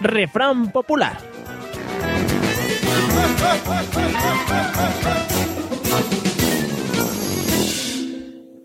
[0.00, 1.18] Refrán popular.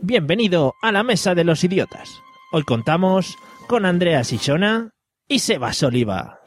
[0.02, 2.22] Bienvenido a la Mesa de los Idiotas.
[2.52, 3.36] Hoy contamos
[3.68, 4.92] con Andrea Sisona
[5.28, 6.42] y Sebas Oliva.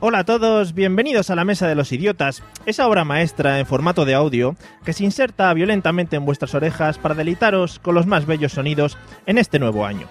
[0.00, 4.04] Hola a todos, bienvenidos a la Mesa de los Idiotas, esa obra maestra en formato
[4.04, 4.54] de audio
[4.84, 9.38] que se inserta violentamente en vuestras orejas para delitaros con los más bellos sonidos en
[9.38, 10.06] este nuevo año.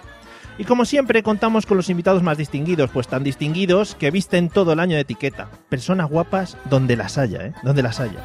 [0.58, 4.74] Y como siempre contamos con los invitados más distinguidos, pues tan distinguidos que visten todo
[4.74, 5.48] el año de etiqueta.
[5.70, 7.54] Personas guapas donde las haya, ¿eh?
[7.62, 8.20] Donde las haya.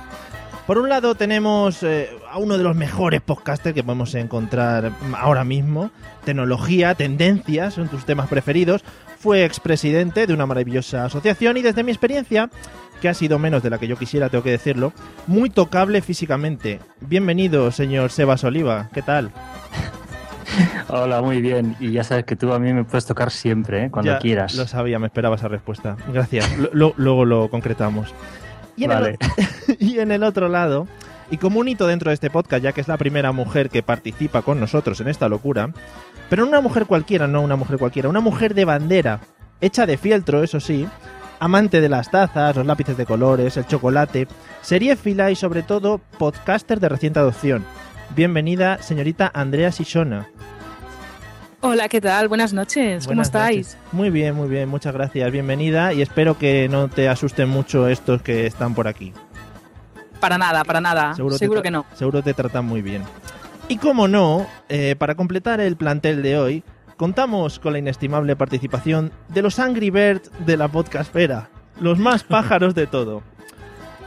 [0.66, 5.44] Por un lado tenemos eh, a uno de los mejores podcasters que podemos encontrar ahora
[5.44, 5.92] mismo.
[6.24, 8.82] Tecnología, tendencias, son tus temas preferidos.
[9.20, 12.50] Fue expresidente de una maravillosa asociación y desde mi experiencia,
[13.02, 14.94] que ha sido menos de la que yo quisiera, tengo que decirlo,
[15.28, 16.80] muy tocable físicamente.
[17.02, 18.90] Bienvenido, señor Sebas Oliva.
[18.94, 19.32] ¿Qué tal?
[20.88, 21.76] Hola, muy bien.
[21.82, 23.92] Y ya sabes que tú a mí me puedes tocar siempre, ¿eh?
[23.92, 24.56] cuando Ya quieras.
[24.56, 25.98] Lo sabía, me esperaba esa respuesta.
[26.14, 26.50] Gracias.
[26.72, 28.14] Luego lo concretamos.
[28.76, 29.18] Y en, Vale.
[29.68, 30.88] el, y en el otro lado,
[31.30, 33.84] y como un hito dentro de este podcast, ya que es la primera mujer que
[33.84, 35.74] participa con nosotros en esta locura,
[36.30, 39.20] pero una mujer cualquiera, no una mujer cualquiera, una mujer de bandera,
[39.62, 40.88] hecha de fieltro, eso sí,
[41.40, 44.28] amante de las tazas, los lápices de colores, el chocolate,
[44.62, 47.66] seriéfila y sobre todo podcaster de reciente adopción.
[48.16, 50.30] Bienvenida, señorita Andrea Sisona.
[51.66, 52.28] Hola, ¿qué tal?
[52.28, 53.08] Buenas noches.
[53.08, 53.68] ¿Cómo estáis?
[53.68, 53.94] noches.
[53.94, 55.32] Muy bien, muy bien, muchas gracias.
[55.32, 59.14] Bienvenida y espero que no te asusten mucho estos que están por aquí.
[60.20, 61.14] Para nada, para nada.
[61.16, 61.86] Seguro, que no.
[61.94, 63.04] Seguro te tratan muy bien.
[63.70, 66.64] Y como no, eh, para completar el plantel de hoy,
[66.98, 71.48] contamos con la inestimable participación de los Angry Birds de la podcastfera,
[71.80, 73.24] los más pájaros de todo.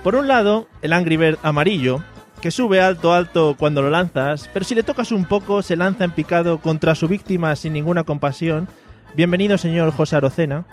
[0.03, 2.03] Por un lado, el Angry Bird amarillo,
[2.41, 6.05] que sube alto alto cuando lo lanzas, pero si le tocas un poco se lanza
[6.05, 8.69] en picado contra su víctima sin ninguna compasión.
[9.15, 10.65] Bienvenido, señor José Arocena.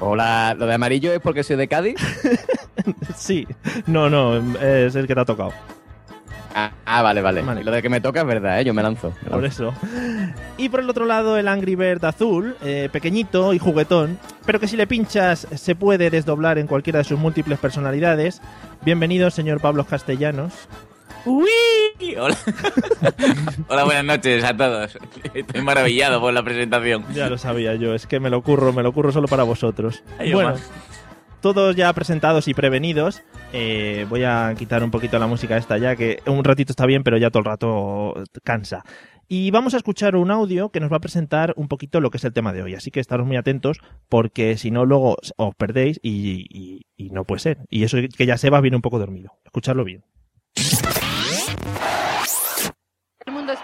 [0.00, 1.96] Hola, lo de amarillo es porque soy de Cádiz.
[3.14, 3.46] Sí,
[3.86, 5.52] no, no, es el que te ha tocado.
[6.54, 7.64] Ah, ah, vale, vale, Vale.
[7.64, 8.64] Lo de que me toca es verdad, ¿eh?
[8.64, 9.12] yo me lanzo.
[9.22, 9.68] me Por lanzo.
[9.68, 9.74] eso.
[10.58, 14.68] Y por el otro lado, el Angry Bird azul, eh, pequeñito y juguetón, pero que
[14.68, 18.40] si le pinchas se puede desdoblar en cualquiera de sus múltiples personalidades.
[18.84, 20.52] Bienvenido, señor Pablo Castellanos.
[21.24, 21.48] ¡Uy!
[22.18, 22.36] Hola.
[23.68, 24.98] Hola, buenas noches a todos.
[25.34, 27.04] Estoy maravillado por la presentación.
[27.14, 30.02] Ya lo sabía yo, es que me lo ocurro, me lo ocurro solo para vosotros.
[30.18, 30.60] Ay, bueno, Omar.
[31.42, 33.22] Todos ya presentados y prevenidos.
[33.52, 37.02] eh, voy a quitar un poquito la música esta ya, que un ratito está bien,
[37.02, 38.84] pero ya todo el rato cansa.
[39.28, 42.18] Y vamos a escuchar un audio que nos va a presentar un poquito lo que
[42.18, 42.74] es el tema de hoy.
[42.74, 46.46] Así que estaros muy atentos, porque si no, luego os perdéis y,
[46.96, 47.58] y- no puede ser.
[47.68, 49.32] Y eso que ya Sebas viene un poco dormido.
[49.44, 50.04] Escuchadlo bien.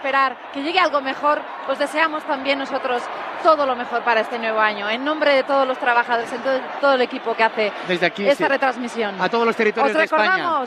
[0.09, 3.03] Esperar que llegue algo mejor, pues deseamos también nosotros
[3.43, 4.89] todo lo mejor para este nuevo año.
[4.89, 8.27] En nombre de todos los trabajadores, en todo, todo el equipo que hace Desde aquí,
[8.27, 8.49] esta sí.
[8.49, 9.21] retransmisión.
[9.21, 10.61] a todos los territorios Os de España.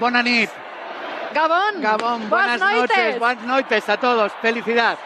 [0.00, 0.50] Bona nit,
[1.32, 3.18] Gabón, Gabón, buenas buenas noches, noites.
[3.20, 4.98] buenas noches a todos, felicidad.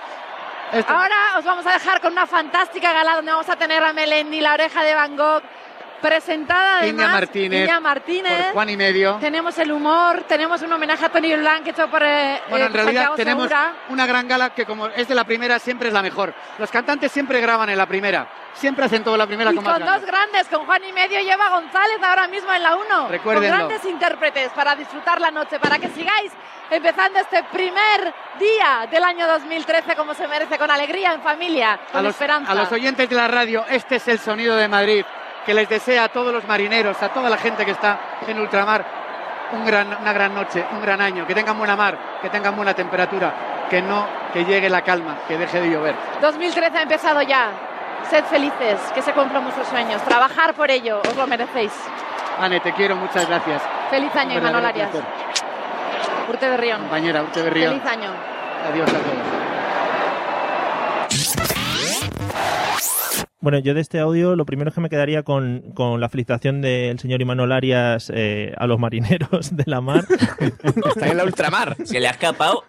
[0.72, 3.92] Esto- Ahora os vamos a dejar con una fantástica gala donde vamos a tener a
[3.92, 5.42] Melendi, la oreja de Van Gogh,
[6.02, 7.04] presentada además.
[7.04, 8.53] Iña Martínez, Iña por Martínez.
[8.53, 9.16] Juan y medio.
[9.21, 12.72] Tenemos el humor, tenemos un homenaje a Tony Blanc hecho por eh, Bueno, eh, en
[12.74, 13.72] realidad Santiago tenemos Segura.
[13.88, 16.34] una gran gala que como es de la primera siempre es la mejor.
[16.59, 19.74] Los cantantes siempre graban en la primera, siempre hacen todo la primera Y con más
[19.74, 20.06] con dos ganas.
[20.06, 23.09] grandes, con Juan y medio lleva González ahora mismo en la 1.
[23.09, 23.48] Recuérdenlo.
[23.48, 26.32] Con grandes intérpretes para disfrutar la noche, para que sigáis
[26.71, 32.00] empezando este primer día del año 2013 como se merece, con alegría, en familia, con
[32.00, 32.50] a los, esperanza.
[32.50, 35.04] a los oyentes de la radio, este es el sonido de Madrid,
[35.44, 38.84] que les desea a todos los marineros, a toda la gente que está en ultramar,
[39.53, 42.74] un gran, una gran noche, un gran año, que tengan buena mar, que tengan buena
[42.74, 45.94] temperatura, que no, que llegue la calma, que deje de llover.
[46.21, 47.50] 2013 ha empezado ya.
[48.10, 50.03] Sed felices, que se cumplan vuestros sueños.
[50.03, 51.72] Trabajar por ello, os lo merecéis.
[52.41, 53.62] Ane, te quiero, muchas gracias.
[53.91, 54.91] Feliz año, Imanol Arias.
[56.28, 56.80] Urte de Rión.
[56.80, 57.80] Compañera, Urte Berrión.
[57.80, 58.10] Feliz año.
[58.68, 59.52] Adiós a todos.
[63.42, 66.60] Bueno, yo de este audio lo primero es que me quedaría con, con la felicitación
[66.60, 70.04] del señor Imanol Arias eh, a los marineros de la mar.
[70.86, 71.77] Está en la ultramar.
[71.84, 72.65] Se le ha escapado.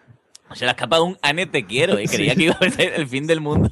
[0.56, 3.08] Se le ha escapado un Ane te quiero, y creía que iba a ser el
[3.08, 3.72] fin del mundo.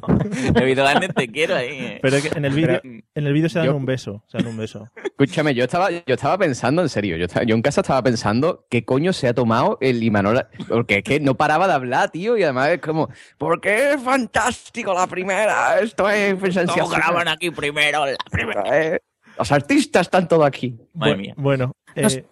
[0.55, 1.67] He visto Ane te quiero ahí.
[1.71, 1.99] eh.
[2.01, 4.23] Pero es que en el vídeo Pero- en el vídeo se dan Yo- un beso,
[4.27, 4.89] se dan un beso.
[5.03, 8.65] Escúchame, yo estaba, yo estaba pensando, en serio, yo, estaba- yo en casa estaba pensando
[8.69, 12.37] qué coño se ha tomado el Imanol, porque es que no paraba de hablar, tío,
[12.37, 16.89] y además es como, porque es fantástico la primera, esto es Todos sensacional.
[16.91, 18.63] graban aquí primero la primera.
[18.71, 18.99] Eh,
[19.37, 20.77] Los artistas están todos aquí.
[20.93, 21.33] Madre Bu- mía.
[21.37, 22.25] Bueno, Nos- eh,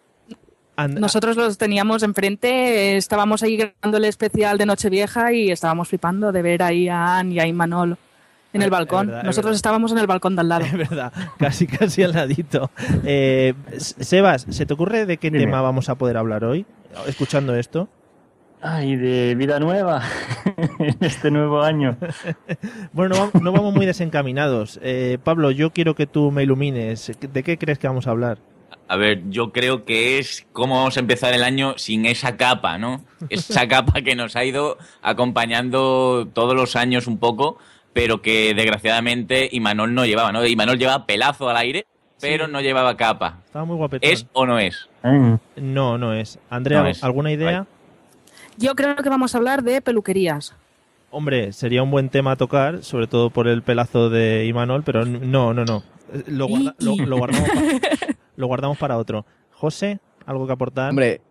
[0.83, 6.31] And- Nosotros los teníamos enfrente, estábamos ahí grabando el especial de Nochevieja y estábamos flipando
[6.31, 7.97] de ver ahí a Anne y a Imanol
[8.53, 9.07] en el balcón.
[9.07, 10.65] verdad, Nosotros estábamos en el balcón de al lado.
[10.65, 12.71] Es verdad, casi casi al ladito.
[13.03, 15.43] Eh, Sebas, ¿se te ocurre de qué Dime.
[15.45, 16.65] tema vamos a poder hablar hoy?
[17.07, 17.87] Escuchando esto.
[18.61, 20.01] Ay, de vida nueva
[20.79, 21.97] en este nuevo año.
[22.91, 24.79] Bueno, no vamos muy desencaminados.
[24.83, 27.11] Eh, Pablo, yo quiero que tú me ilumines.
[27.31, 28.39] ¿De qué crees que vamos a hablar?
[28.91, 32.77] A ver, yo creo que es cómo vamos a empezar el año sin esa capa,
[32.79, 33.05] ¿no?
[33.29, 37.57] Esa capa que nos ha ido acompañando todos los años un poco,
[37.93, 40.45] pero que desgraciadamente Imanol no llevaba, ¿no?
[40.45, 41.85] Imanol llevaba pelazo al aire,
[42.19, 43.37] pero no llevaba capa.
[43.45, 44.09] Estaba muy guapetón.
[44.11, 44.89] ¿Es o no es?
[45.03, 45.35] Mm.
[45.57, 46.39] No, no es.
[46.49, 47.03] Andrea, No es.
[47.03, 47.45] ¿alguna idea?
[47.59, 47.65] Vale.
[48.57, 50.53] Yo creo que vamos a hablar de peluquerías.
[51.11, 55.05] Hombre, sería un buen tema a tocar, sobre todo por el pelazo de Imanol, pero
[55.05, 55.83] no, no, no.
[56.13, 57.49] Eh, Lo, guarda- lo- lo guardamos,
[58.39, 59.25] lo guardamos para otro.
[59.51, 60.89] José, ¿algo que aportar?
[60.89, 61.21] Hombre,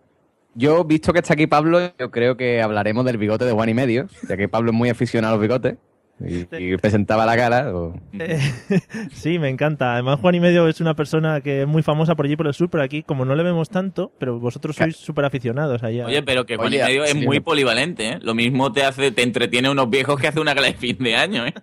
[0.55, 3.75] yo, visto que está aquí Pablo, yo creo que hablaremos del bigote de Juan y
[3.75, 5.76] medio, ya que Pablo es muy aficionado a los bigotes
[6.20, 7.75] y, y presentaba la cara.
[7.75, 8.38] o- Eh,
[9.12, 9.94] sí, me encanta.
[9.94, 12.55] Además, Juan y Medio es una persona que es muy famosa por allí por el
[12.55, 16.06] sur, pero aquí, como no le vemos tanto, pero vosotros sois súper aficionados allá.
[16.06, 18.19] Oye, pero que Juan Oye, y medio es sí, muy polivalente, ¿eh?
[18.20, 21.14] Lo mismo te hace, te entretiene unos viejos que hace una gala de fin de
[21.16, 21.54] año, ¿eh?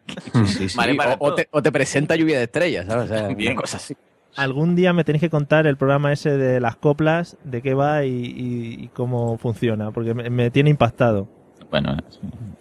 [0.45, 3.11] Sí, sí, Vale para o, te, o te presenta lluvia de estrellas, ¿sabes?
[3.11, 3.51] O sea, Bien.
[3.51, 3.93] una cosa así.
[4.37, 8.03] Algún día me tenéis que contar el programa ese de las coplas, de qué va
[8.05, 11.27] y, y- y cómo funciona, porque me, me tiene impactado.
[11.71, 11.97] Bueno,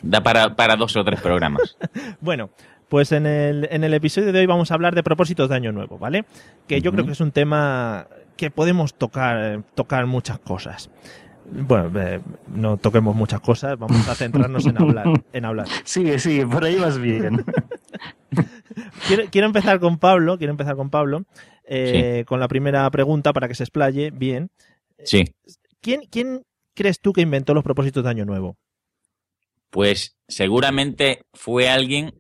[0.03, 1.77] da para, para dos o tres programas.
[2.21, 2.51] Bueno,
[2.89, 5.73] pues en el, en el episodio de hoy vamos a hablar de propósitos de Año
[5.73, 6.25] Nuevo, ¿vale?
[6.69, 8.07] Que yo creo que es un tema
[8.37, 10.91] que podemos tocar, tocar muchas cosas.
[11.51, 15.07] Bueno, eh, no toquemos muchas cosas, vamos a centrarnos en hablar.
[15.33, 15.67] En hablar.
[15.85, 17.45] Sigue, sigue, por ahí vas bien.
[19.07, 21.25] Quiero, quiero empezar con Pablo, quiero empezar con Pablo,
[21.67, 24.51] eh, con la primera pregunta para que se explaye bien.
[25.05, 25.25] Sí.
[25.81, 26.43] ¿Quién, ¿Quién
[26.75, 28.57] crees tú que inventó los propósitos de Año Nuevo?
[29.71, 32.15] Pues seguramente fue alguien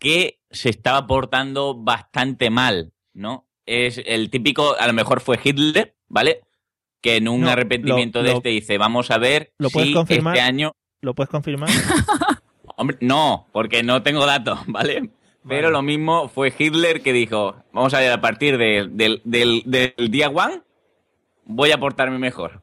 [0.00, 3.46] que se estaba portando bastante mal, ¿no?
[3.64, 6.40] Es el típico, a lo mejor fue Hitler, ¿vale?
[7.00, 9.88] Que en un No, arrepentimiento lo- de lo- este dice, vamos a ver ¿Lo puedes
[9.88, 10.36] si confirmar?
[10.36, 10.72] este año...
[11.00, 11.68] ¿Lo puedes confirmar?
[12.76, 15.10] Hombre, no, porque no tengo datos, ¿vale?
[15.48, 15.72] Pero Vale.
[15.72, 20.10] lo mismo fue Hitler que dijo, vamos a ver, a partir de- del, del- del
[20.10, 20.62] día one
[21.44, 22.62] voy a portarme mejor.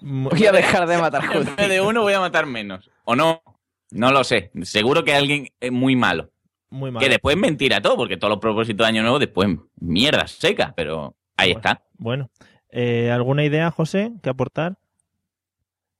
[0.00, 1.22] Voy a dejar de matar
[1.56, 2.90] vez de uno voy a matar menos.
[3.04, 3.42] ¿O no?
[3.90, 4.50] No lo sé.
[4.62, 6.30] Seguro que alguien es muy malo.
[6.70, 6.92] Muy.
[6.98, 9.48] Que después mentira todo, porque todos los propósitos de Año Nuevo después
[9.80, 11.58] mierda seca, pero ahí Bueno.
[11.68, 11.82] está.
[11.98, 12.30] Bueno,
[12.70, 14.76] eh, ¿alguna idea, José, que aportar?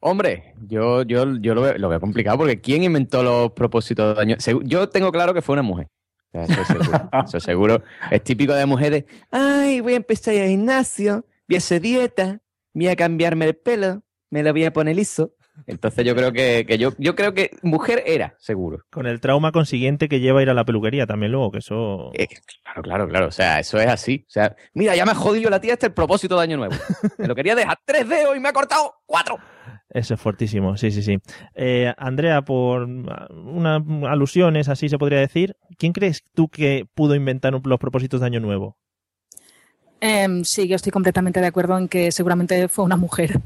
[0.08, 4.22] Hombre, yo, yo, yo lo, veo, lo veo complicado porque ¿quién inventó los propósitos de
[4.22, 4.36] año?
[4.36, 5.88] Segu- Yo tengo claro que fue una mujer.
[6.32, 7.10] Eso seguro.
[7.26, 7.82] Eso seguro.
[8.10, 9.04] Es típico de mujeres.
[9.32, 12.40] Ay, voy a empezar a ir al gimnasio, voy a hacer dieta,
[12.72, 15.32] voy a cambiarme el pelo, me lo voy a poner liso.
[15.66, 18.84] Entonces yo creo que, que yo, yo creo que mujer era, seguro.
[18.90, 22.10] Con el trauma consiguiente que lleva a ir a la peluquería también luego, que eso...
[22.14, 22.28] Eh,
[22.62, 23.26] claro, claro, claro.
[23.28, 24.25] O sea, eso es así.
[24.28, 26.75] O sea, mira, ya me ha jodido la tía este el propósito de año nuevo.
[27.18, 29.38] Me lo quería dejar tres dedos y me ha cortado cuatro.
[29.88, 31.18] Eso es fuertísimo, sí, sí, sí.
[31.54, 37.54] Eh, Andrea, por unas alusiones, así se podría decir, ¿quién crees tú que pudo inventar
[37.54, 38.76] un- los propósitos de Año Nuevo?
[40.00, 43.40] Em, sí, yo estoy completamente de acuerdo en que seguramente fue una mujer.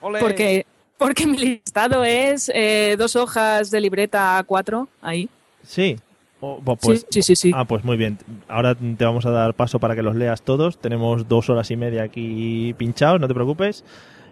[0.00, 0.66] Porque,
[0.98, 5.28] porque mi listado es eh, dos hojas de libreta A4, ahí.
[5.62, 5.96] Sí.
[6.40, 7.52] O- bo- pues, sí, sí, sí, sí.
[7.54, 8.18] Ah, pues muy bien.
[8.48, 10.78] Ahora te vamos a dar paso para que los leas todos.
[10.80, 13.84] Tenemos dos horas y media aquí pinchados, no te preocupes.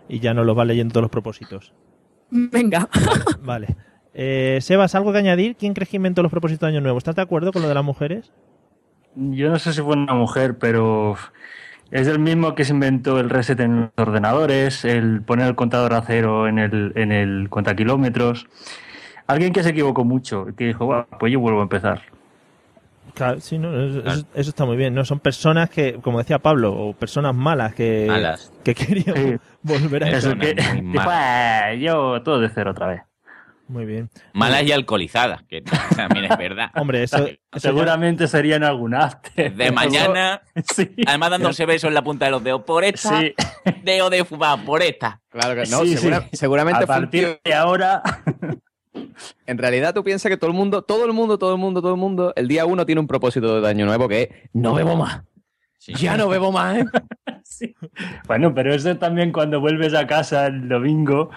[0.08, 1.72] Y ya nos los va leyendo todos los propósitos.
[2.30, 2.88] Venga.
[3.42, 3.76] Vale.
[4.12, 5.54] Eh, Sebas, ¿algo que añadir?
[5.54, 6.98] ¿Quién crees que inventó los propósitos de Año Nuevo?
[6.98, 8.32] ¿Estás de acuerdo con lo de las mujeres?
[9.14, 11.16] Yo no sé si fue una mujer, pero
[11.90, 15.94] es el mismo que se inventó el reset en los ordenadores, el poner el contador
[15.94, 18.46] a cero en el, en el kilómetros.
[19.26, 22.02] Alguien que se equivocó mucho y que dijo, "Buah, pues yo vuelvo a empezar.
[23.14, 24.94] Claro, sí, no, eso, eso- eso está muy bien.
[24.94, 28.52] No son personas que, como decía Pablo, o personas malas que, Malas.
[28.64, 29.36] que querían Sí.
[29.62, 31.02] volver a Eso que, tipo.
[31.12, 33.02] "Eh, yo todo de cero otra vez.
[33.70, 34.10] Muy bien.
[34.32, 35.62] Malas y alcoholizadas, que
[35.96, 36.70] también es verdad.
[36.74, 39.54] Hombre, eso, eso ya- Seguramente serían algún after.
[39.54, 40.42] De mañana,
[40.74, 40.90] Sí.
[41.06, 43.32] además dándose besos en la punta de los dedos por esta, Sí.
[43.84, 45.20] dedo de fumar por esta.
[45.28, 46.36] Claro que no, Sí, segura- sí.
[46.36, 47.40] seguramente A partir funciona.
[47.44, 48.02] de ahora.
[49.46, 51.92] En realidad tú piensas que todo el mundo, todo el mundo, todo el mundo, todo
[51.94, 54.96] el mundo, el día uno tiene un propósito de año nuevo que es no bebo
[54.96, 55.22] más.
[55.78, 55.94] Sí.
[55.94, 56.84] Ya no bebo más, ¿eh?
[57.44, 57.74] Sí.
[58.26, 61.30] Bueno, pero eso también cuando vuelves a casa el domingo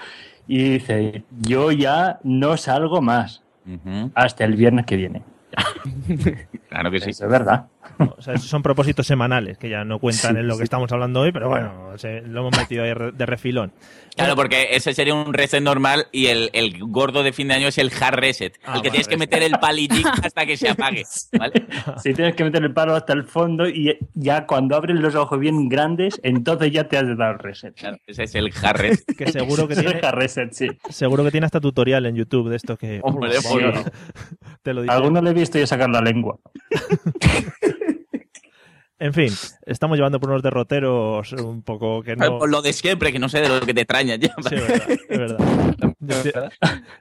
[0.47, 3.43] y dices, yo ya no salgo más
[4.13, 5.21] hasta el viernes que viene.
[6.69, 7.12] Claro que sí.
[7.12, 7.67] Eso es verdad.
[7.99, 10.63] O sea, esos son propósitos semanales que ya no cuentan Sí, en lo que sí.
[10.63, 13.73] estamos hablando hoy, pero bueno, se- lo hemos metido ahí de refilón.
[14.15, 17.67] Claro, porque ese sería un reset normal y el, el gordo de fin de año
[17.67, 18.59] es el hard reset.
[18.63, 21.03] Ah, el que tienes que meter el palitic hasta que se apague.
[21.37, 21.65] ¿vale?
[22.01, 25.39] Si tienes que meter el palo hasta el fondo y ya cuando abres los ojos
[25.39, 27.73] bien grandes, entonces ya te has de dar reset.
[27.75, 29.03] Claro, ese es el hard reset.
[29.17, 30.67] Que seguro que tiene, hard reset, sí.
[30.89, 33.59] seguro que tiene hasta tutorial en YouTube de esto que Hombre, Oh, sí,
[34.61, 34.95] te lo A dice.
[34.95, 36.37] alguno le he visto yo sacar la lengua.
[39.00, 39.29] En fin,
[39.65, 42.38] estamos llevando por unos derroteros un poco que no.
[42.38, 44.33] Por lo de siempre, que no sé de lo que te extraña ya.
[44.47, 45.38] Sí, es verdad, es verdad.
[46.00, 46.31] Yo estoy,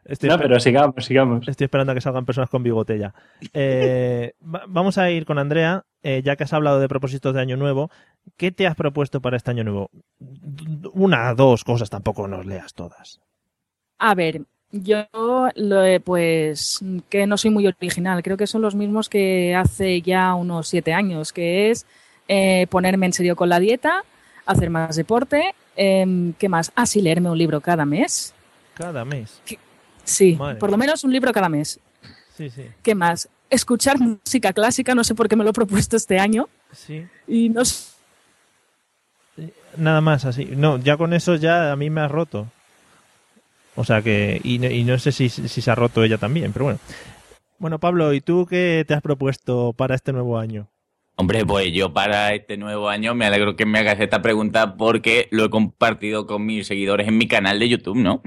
[0.06, 1.46] estoy No, pero sigamos, sigamos.
[1.46, 3.14] estoy esperando a que salgan personas con bigote ya.
[3.52, 7.40] Eh, va- vamos a ir con Andrea, eh, ya que has hablado de propósitos de
[7.40, 7.90] año nuevo.
[8.37, 9.90] ¿Qué te has propuesto para este año nuevo?
[10.94, 13.20] Una, dos cosas, tampoco nos leas todas.
[13.99, 14.42] A ver,
[14.73, 15.07] yo
[16.05, 20.69] pues que no soy muy original, creo que son los mismos que hace ya unos
[20.69, 21.87] siete años, que es
[22.29, 24.02] eh, ponerme en serio con la dieta,
[24.47, 26.73] hacer más deporte, em, ¿qué más?
[26.75, 28.35] Ah, sí, leerme un libro cada mes.
[28.75, 29.41] Cada mes.
[30.05, 31.79] Sí, Madre por lo menos un libro cada mes.
[32.37, 33.29] Sí, sí, ¿Qué más?
[33.50, 36.49] Escuchar música clásica, no sé por qué me lo he propuesto este año.
[36.73, 37.07] sí.
[37.29, 37.93] Y no sé,
[39.76, 40.45] Nada más así.
[40.45, 42.47] No, ya con eso ya a mí me has roto.
[43.75, 46.67] O sea que, y, no- y no sé si, se ha roto ella también, pero
[46.67, 46.79] bueno.
[47.59, 50.69] Bueno, Pablo, ¿y tú qué te has propuesto para este nuevo año?
[51.17, 55.29] Hombre, pues yo para este nuevo año me alegro que me hagas esta pregunta porque
[55.31, 58.23] lo he compartido con mis seguidores en mi canal de YouTube, ¿no?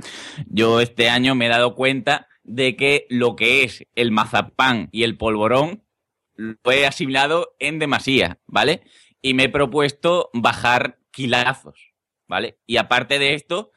[0.47, 5.03] Yo este año me he dado cuenta de que lo que es el mazapán y
[5.03, 5.83] el polvorón
[6.35, 8.83] lo he asimilado en demasía, ¿vale?
[9.21, 11.93] Y me he propuesto bajar kilazos,
[12.27, 12.59] ¿vale?
[12.67, 13.71] Y aparte de esto,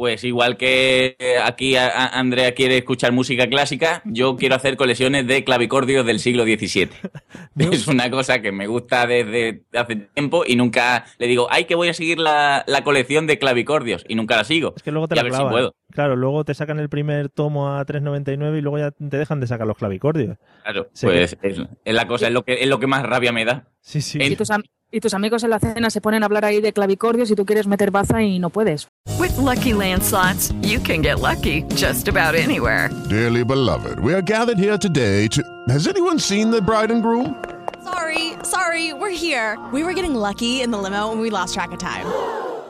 [0.00, 1.14] pues igual que
[1.44, 6.20] aquí a- a- Andrea quiere escuchar música clásica, yo quiero hacer colecciones de clavicordios del
[6.20, 6.88] siglo XVII.
[7.58, 11.74] Es una cosa que me gusta desde hace tiempo y nunca le digo, ay, que
[11.74, 14.72] voy a seguir la, la colección de clavicordios y nunca la sigo.
[14.74, 15.52] Es que luego te Y a la si clavan.
[15.52, 15.74] puedo.
[15.92, 19.46] Claro, luego te sacan el primer tomo a 3.99 y luego ya te dejan de
[19.46, 20.38] sacar los clavicordios.
[20.62, 23.32] Claro, Sé pues es, es la cosa, es lo, que, es lo que más rabia
[23.32, 23.68] me da.
[23.80, 24.18] Sí, sí.
[24.22, 24.50] Y tus,
[24.92, 27.46] y tus amigos en la cena se ponen a hablar ahí de clavicordios y tú
[27.46, 28.88] quieres meter baza y no puedes.
[29.18, 32.90] With Lucky Land slots, you can get lucky just about anywhere.
[33.08, 35.42] Dearly beloved, we are gathered here today to.
[35.68, 37.36] Has anyone seen the bride and groom?
[37.84, 39.58] Sorry, sorry, we're here.
[39.72, 42.06] We were getting lucky in the limo and we lost track of time.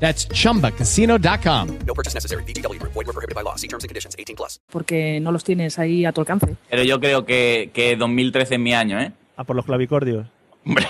[0.00, 1.68] That's chumbacasino.com.
[1.86, 2.44] No purchase necessary.
[2.44, 2.92] VGW Group.
[2.92, 3.56] Void were prohibited by law.
[3.56, 4.14] See terms and conditions.
[4.18, 4.60] 18 plus.
[4.70, 6.56] porque no los tienes ahí a tu alcance.
[6.70, 9.12] Pero yo creo que, que 2013 es mi año, ¿eh?
[9.36, 10.26] Ah, por los clavicordios.
[10.66, 10.86] Hombre,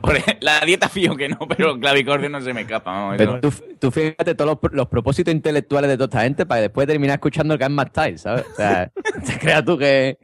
[0.40, 2.90] la dieta fío que no, pero clavicordio no se me escapa.
[2.92, 6.62] vamos, Pero tú, tú fíjate todos los, los propósitos intelectuales de toda esta gente para
[6.62, 8.46] después terminar escuchando el Game Style, ¿sabes?
[8.52, 8.90] O sea,
[9.26, 10.18] te creas tú que...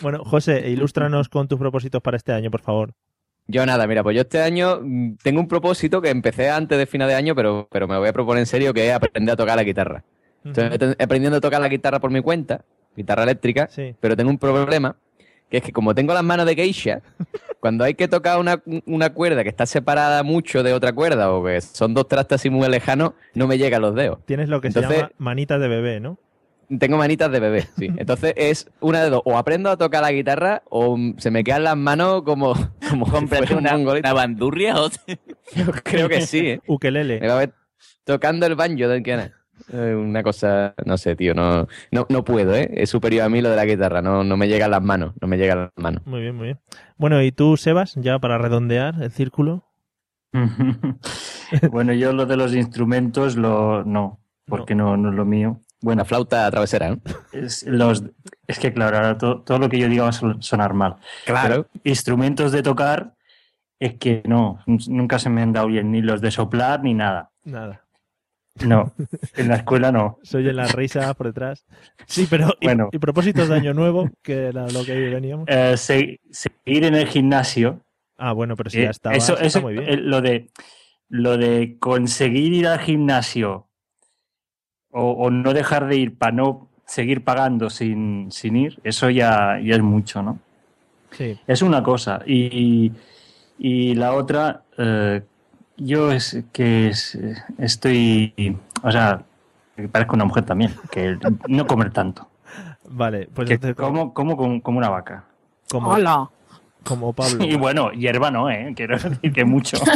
[0.00, 2.92] Bueno, José, ilústranos con tus propósitos para este año, por favor.
[3.50, 6.86] Yo nada, mira, pues yo este año mm, tengo un propósito que empecé antes de
[6.86, 9.36] final de año, pero, pero me voy a proponer en serio, que es aprender a
[9.36, 10.04] tocar la guitarra.
[10.44, 12.64] Estoy apre- aprendiendo a tocar la guitarra por mi cuenta,
[12.96, 13.94] guitarra eléctrica, Sí.
[14.00, 14.96] pero tengo un problema,
[15.50, 17.02] que es que como tengo las manos de geisha,
[17.60, 21.44] cuando hay que tocar una, una cuerda que está separada mucho de otra cuerda, o
[21.44, 24.20] que son dos trastes así muy lejanos, no me llegan los dedos.
[24.26, 26.18] Tienes lo que se llama manitas de bebé, ¿no?
[26.78, 27.86] Tengo manitas de bebé, sí.
[27.96, 29.22] Entonces es una de dos.
[29.24, 32.54] O aprendo a tocar la guitarra o se me quedan las manos como,
[32.90, 34.88] como si fuera un una, una bandurria o
[35.54, 36.60] Yo creo que sí, ¿eh?
[36.66, 37.20] Ukelele.
[37.20, 37.54] Me va a ver
[38.04, 39.32] tocando el banjo de Kiana.
[39.72, 42.70] Eh, Una cosa, no sé, tío, no, no, no puedo, ¿eh?
[42.72, 45.28] Es superior a mí lo de la guitarra, no, no me llegan las manos, no
[45.28, 46.06] me llegan las manos.
[46.06, 46.60] Muy bien, muy bien.
[46.96, 49.64] Bueno, ¿y tú, Sebas, ya para redondear el círculo?
[51.70, 55.60] bueno, yo lo de los instrumentos lo no, porque no, no es lo mío.
[55.82, 57.00] Bueno, La flauta travesera, ¿no?
[57.32, 58.04] es, los,
[58.46, 60.96] es que claro, ahora to- todo lo que yo diga va a son- sonar mal.
[61.24, 61.48] Claro.
[61.48, 63.14] Pero instrumentos de tocar
[63.78, 67.30] es que no, nunca se me han dado bien, ni los de soplar ni nada.
[67.44, 67.86] Nada.
[68.66, 68.92] No,
[69.36, 70.18] en la escuela no.
[70.22, 71.64] Se oyen las risas por detrás.
[72.06, 72.90] Sí, pero ¿y, Bueno.
[72.92, 74.10] y propósitos de año nuevo?
[74.22, 75.46] Que era lo que veníamos.
[75.48, 77.80] Eh, se- seguir en el gimnasio.
[78.18, 79.88] Ah, bueno, pero si eh, ya estaba, eso, está eso, muy bien.
[79.88, 80.50] eh, lo de
[81.08, 83.68] lo de conseguir ir al gimnasio
[84.92, 89.58] o, o no dejar de ir para no seguir pagando sin, sin ir, eso ya,
[89.62, 90.38] ya es mucho, ¿no?
[91.12, 91.38] Sí.
[91.46, 92.20] Es una cosa.
[92.26, 92.92] Y,
[93.58, 95.22] y la otra, eh,
[95.76, 97.16] yo es que es-
[97.58, 99.22] estoy, o sea,
[99.76, 101.16] que parezco una mujer también, que
[101.48, 102.28] no comer tanto.
[102.88, 105.24] Vale, pues que entonces, como, como, como, como una vaca.
[105.70, 106.28] como, Hola.
[106.84, 107.44] como Pablo.
[107.44, 108.72] Y bueno, hierba no, ¿eh?
[108.76, 109.76] Quiero decir que mucho.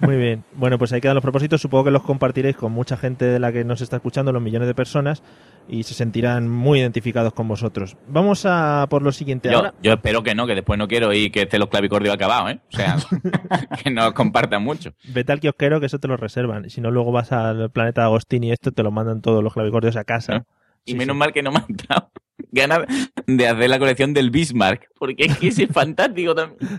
[0.00, 0.44] Muy bien.
[0.52, 1.60] Bueno, pues ahí quedan los propósitos.
[1.60, 4.68] Supongo que los compartiréis con mucha gente de la que nos está escuchando, los millones
[4.68, 5.22] de personas,
[5.68, 7.96] y se sentirán muy identificados con vosotros.
[8.06, 9.50] Vamos a por lo siguiente.
[9.50, 12.14] Yo, Ahora, yo espero que no, que después no quiero ir que esté los clavicordios
[12.14, 12.60] acabados, ¿eh?
[12.72, 12.96] O sea,
[13.82, 14.92] que no compartan mucho.
[15.12, 16.66] vete al kiosquero que eso te lo reservan.
[16.66, 19.54] Y si no, luego vas al planeta Agostín y esto te lo mandan todos los
[19.54, 20.44] clavicordios a casa.
[20.84, 21.18] Y Sí, menos sí.
[21.18, 22.10] mal que no me han dado
[22.52, 22.80] ganas
[23.26, 26.58] de hacer la colección del Bismarck, porque es que ese es fantástico también.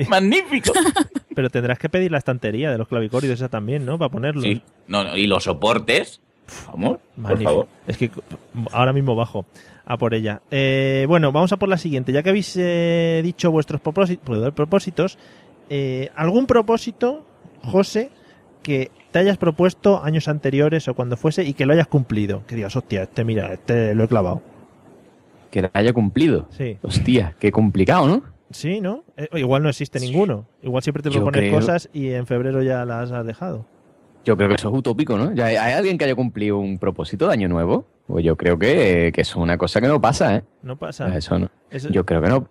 [0.00, 0.04] Sí.
[0.08, 0.72] Magnífico.
[1.34, 3.98] Pero tendrás que pedir la estantería de los clavicordios esa también, ¿no?
[3.98, 4.44] Para ponerlos.
[4.44, 4.62] Sí.
[4.88, 6.20] No, no, y los soportes,
[6.68, 7.68] vamos, por favor.
[7.86, 8.10] Es que
[8.72, 9.44] ahora mismo bajo
[9.84, 10.40] a por ella.
[10.50, 12.10] Eh, bueno, vamos a por la siguiente.
[12.12, 14.18] Ya que habéis eh, dicho vuestros propósi-
[14.52, 15.18] propósitos,
[15.68, 17.24] eh, ¿algún propósito,
[17.62, 18.10] José,
[18.62, 22.44] que te hayas propuesto años anteriores o cuando fuese y que lo hayas cumplido?
[22.46, 24.42] Que digas, hostia, este mira, este lo he clavado.
[25.56, 26.48] Que la haya cumplido.
[26.50, 26.76] Sí.
[26.82, 28.22] Hostia, qué complicado, ¿no?
[28.50, 29.04] Sí, ¿no?
[29.16, 30.46] Eh, igual no existe ninguno.
[30.62, 33.64] Igual siempre te propones creo- cosas y en febrero ya las has dejado.
[34.26, 35.32] Yo creo que eso es utópico, ¿no?
[35.32, 37.86] ¿Ya ¿Hay, hay alguien que haya cumplido un propósito de año nuevo?
[38.06, 40.44] Pues yo creo que, que eso es una cosa que no pasa, ¿eh?
[40.62, 41.16] No pasa.
[41.16, 41.48] Eso no.
[41.70, 42.46] Eso- Yo creo que no.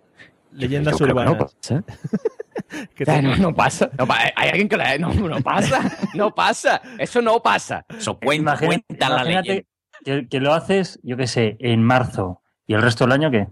[0.50, 1.38] Leyendas yo creo que urbanas.
[1.38, 1.84] no pasa.
[3.00, 3.88] O sea, no, no pasa.
[3.96, 4.98] No pa- hay alguien que la...
[4.98, 5.78] No, no pasa.
[6.16, 6.82] No pasa.
[6.98, 7.86] Eso no pasa.
[7.96, 9.68] Eso cuenta, cuenta la imagínate leyenda.
[10.04, 12.42] que, que lo haces, yo qué sé, en marzo.
[12.66, 13.48] ¿Y el resto del año qué?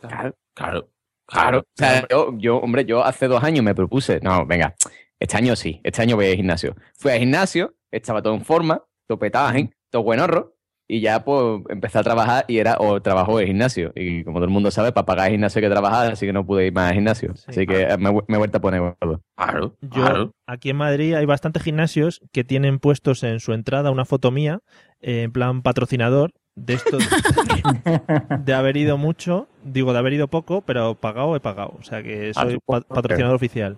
[0.00, 0.34] Claro.
[0.54, 0.88] Claro, Claro.
[1.26, 1.58] claro.
[1.60, 4.20] O sea, yo, yo, hombre, yo hace dos años me propuse.
[4.22, 4.74] No, venga.
[5.18, 5.80] Este año sí.
[5.84, 6.74] Este año voy al gimnasio.
[6.96, 10.54] Fui al gimnasio, estaba todo en forma, todo petaje, todo buenorro.
[10.92, 13.92] Y ya pues empecé a trabajar y era o trabajo en gimnasio.
[13.94, 16.32] Y como todo el mundo sabe, para pagar el gimnasio hay que trabajar, así que
[16.32, 17.36] no pude ir más al gimnasio.
[17.36, 17.44] Sí.
[17.46, 19.22] Así que me, me he vuelto a poner gordo.
[19.36, 20.32] Claro, Yo, claro.
[20.48, 24.62] aquí en Madrid hay bastantes gimnasios que tienen puestos en su entrada una foto mía,
[25.00, 26.98] eh, en plan patrocinador, de esto
[28.44, 31.74] de haber ido mucho, digo de haber ido poco, pero pagado he pagado.
[31.78, 33.76] O sea que Ah, soy pa- patrocinador oficial.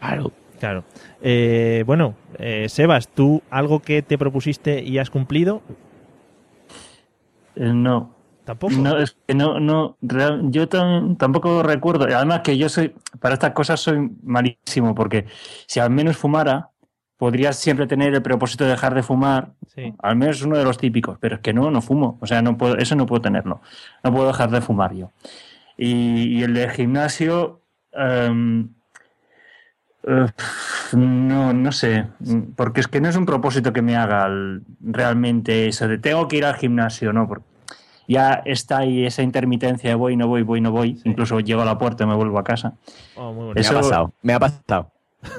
[0.00, 0.32] Claro.
[0.58, 0.84] Claro.
[1.22, 5.62] Eh, bueno, eh, Sebas, ¿tú algo que te propusiste y has cumplido?
[7.56, 8.14] Eh, no.
[8.44, 8.74] Tampoco.
[8.74, 12.04] No, es que no, no, real- yo tam- tampoco recuerdo.
[12.14, 15.26] Además que yo soy, para estas cosas soy malísimo, porque
[15.66, 16.69] si al menos fumara,
[17.20, 19.50] podrías siempre tener el propósito de dejar de fumar.
[19.68, 19.94] Sí.
[20.02, 22.18] Al menos es uno de los típicos, pero es que no, no fumo.
[22.20, 23.60] O sea, no puedo, eso no puedo tenerlo.
[24.02, 25.10] No puedo dejar de fumar yo.
[25.76, 27.60] Y, y el de gimnasio,
[27.92, 28.70] em,
[30.04, 30.26] eh,
[30.94, 32.06] no, no sé,
[32.56, 36.26] porque es que no es un propósito que me haga el- realmente eso de tengo
[36.26, 37.28] que ir al gimnasio, ¿no?
[37.28, 37.44] Porque
[38.08, 41.00] ya está ahí esa intermitencia de voy, no voy, voy, no voy.
[41.04, 42.72] Incluso llego a la puerta y me vuelvo a casa.
[43.14, 43.54] Oh, muy bonito.
[43.54, 44.12] Me Eso- ha pasado.
[44.22, 44.90] Me ha pasado.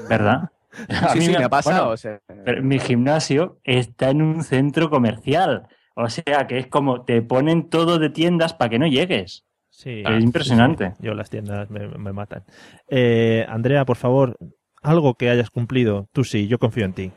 [0.08, 0.48] ¿Verdad?
[0.88, 1.88] A Sí, mí sí, me ha pasado.
[1.88, 5.68] bueno, o sea, pero mi gimnasio está en un centro comercial.
[5.94, 9.44] O sea que es como te ponen todo de tiendas para que no llegues.
[9.70, 10.90] Sí, Es impresionante.
[10.90, 10.96] sí, sí.
[10.98, 12.44] Yo las tiendas me, me matan.
[12.88, 14.36] Eh, Andrea, por favor,
[14.82, 16.08] algo que hayas cumplido.
[16.12, 17.16] Tú sí, yo confío en ti.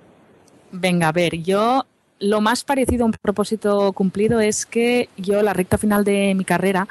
[0.71, 1.83] Venga, a ver, yo
[2.19, 6.43] lo más parecido a un propósito cumplido es que yo la recta final de mi
[6.45, 6.87] carrera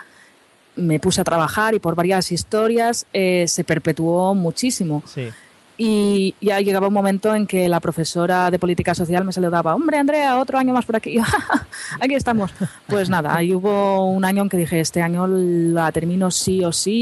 [0.76, 5.04] me puse a trabajar y por varias historias eh, se perpetuó muchísimo.
[5.04, 5.34] Sí.
[5.76, 9.98] Y ya llegaba un momento en que la profesora de política social me saludaba, hombre
[9.98, 11.18] Andrea, otro año más por aquí.
[12.00, 12.52] aquí estamos.
[12.86, 16.70] Pues nada, ahí hubo un año en que dije, este año la termino sí o
[16.72, 16.92] sí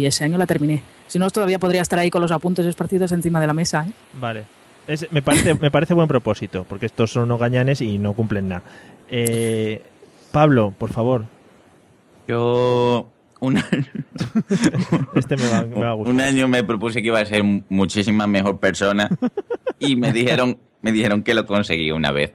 [0.00, 0.82] y ese año la terminé.
[1.08, 3.84] Si no, todavía podría estar ahí con los apuntes esparcidos encima de la mesa.
[3.86, 3.92] ¿eh?
[4.18, 4.44] Vale.
[4.86, 8.48] Es- me, parece, me parece buen propósito, porque estos son unos gañanes y no cumplen
[8.48, 8.62] nada.
[9.10, 9.82] Eh,
[10.32, 11.26] Pablo, por favor.
[12.26, 13.08] Yo
[13.42, 13.56] un,
[15.14, 16.14] Este me va, me va a gustar.
[16.14, 19.10] un año me propuse que iba a ser muchísima mejor persona
[19.78, 22.32] y me dijeron, me dijeron que lo conseguí una vez.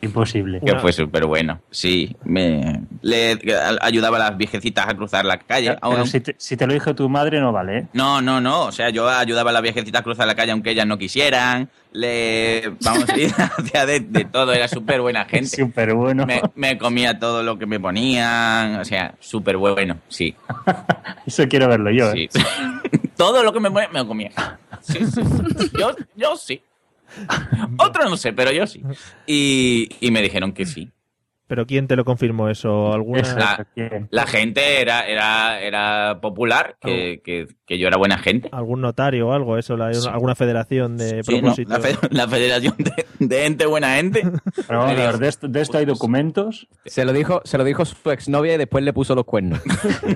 [0.00, 0.60] Imposible.
[0.64, 1.60] Que fue súper bueno.
[1.70, 3.38] Sí, me le
[3.80, 5.76] ayudaba a las viejecitas a cruzar la calle.
[5.80, 7.86] Pero si, te, si te lo dijo tu madre, no vale, ¿eh?
[7.94, 8.66] No, no, no.
[8.66, 11.68] O sea, yo ayudaba a las viejecitas a cruzar la calle aunque ellas no quisieran.
[11.92, 14.52] Le vamos a ir hacia de, de todo.
[14.52, 15.56] Era súper buena gente.
[15.56, 16.26] Súper bueno.
[16.26, 18.76] Me, me comía todo lo que me ponían.
[18.76, 19.98] O sea, súper bueno.
[20.08, 20.36] Sí.
[21.26, 22.28] Eso quiero verlo yo, ¿eh?
[22.30, 22.40] sí.
[23.16, 24.30] todo lo que me ponían me lo comía.
[24.80, 25.20] Sí, sí.
[25.78, 26.62] Yo, yo sí.
[27.78, 28.82] Otro no sé, pero yo sí.
[29.26, 30.90] Y, y me dijeron que sí.
[31.46, 32.92] ¿Pero quién te lo confirmó eso?
[32.92, 33.22] ¿Alguna?
[33.34, 33.66] La-.
[34.10, 38.50] La gente era, era, era popular, que, que, que yo era buena gente.
[38.52, 39.56] ¿Algún notario o algo?
[39.56, 39.74] ¿Eso?
[39.74, 41.40] la- ¿Alguna federación de Sí, ¿no?
[41.40, 41.70] propósito?
[41.70, 44.24] la, fe- la Federación de, de Ente Buena Gente.
[44.66, 46.68] Pero vamos a ver, de esto, de esto hay documentos.
[46.84, 49.58] Se lo dijo, se lo dijo su exnovia y después le puso los cuernos.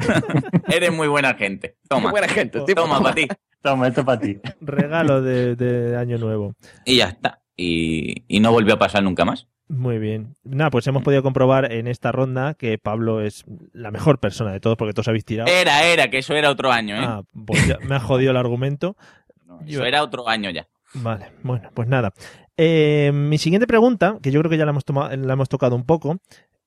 [0.69, 1.77] Eres muy buena gente.
[1.89, 2.11] Toma.
[2.11, 2.83] Buena gente, tipo.
[2.83, 3.27] Toma para ti.
[3.63, 4.39] Toma, esto para ti.
[4.61, 6.55] Regalo de, de Año Nuevo.
[6.85, 7.41] Y ya está.
[7.57, 9.47] Y, y no volvió a pasar nunca más.
[9.69, 10.37] Muy bien.
[10.45, 14.61] Nada, pues hemos podido comprobar en esta ronda que Pablo es la mejor persona de
[14.61, 15.51] todos porque todos habéis tirado.
[15.51, 17.05] Era, era, que eso era otro año, ¿eh?
[17.05, 18.97] Ah, pues ya me ha jodido el argumento.
[19.67, 20.67] Eso era otro año ya.
[20.95, 22.13] Vale, bueno, pues nada.
[22.57, 25.77] Eh, mi siguiente pregunta, que yo creo que ya la hemos, toma- la hemos tocado
[25.77, 26.19] un poco,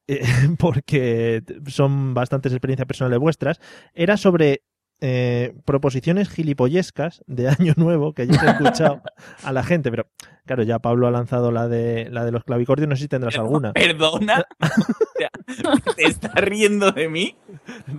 [0.07, 0.21] eh,
[0.59, 3.59] porque son bastantes experiencias personales vuestras,
[3.93, 4.61] era sobre
[5.01, 9.01] eh, proposiciones gilipollescas de Año Nuevo que hayáis escuchado
[9.43, 10.07] a la gente, pero
[10.45, 13.35] claro, ya Pablo ha lanzado la de, la de los clavicordios, no sé si tendrás
[13.39, 13.73] alguna.
[13.73, 14.43] ¿Perdona?
[15.95, 17.35] ¿Te estás riendo de mí?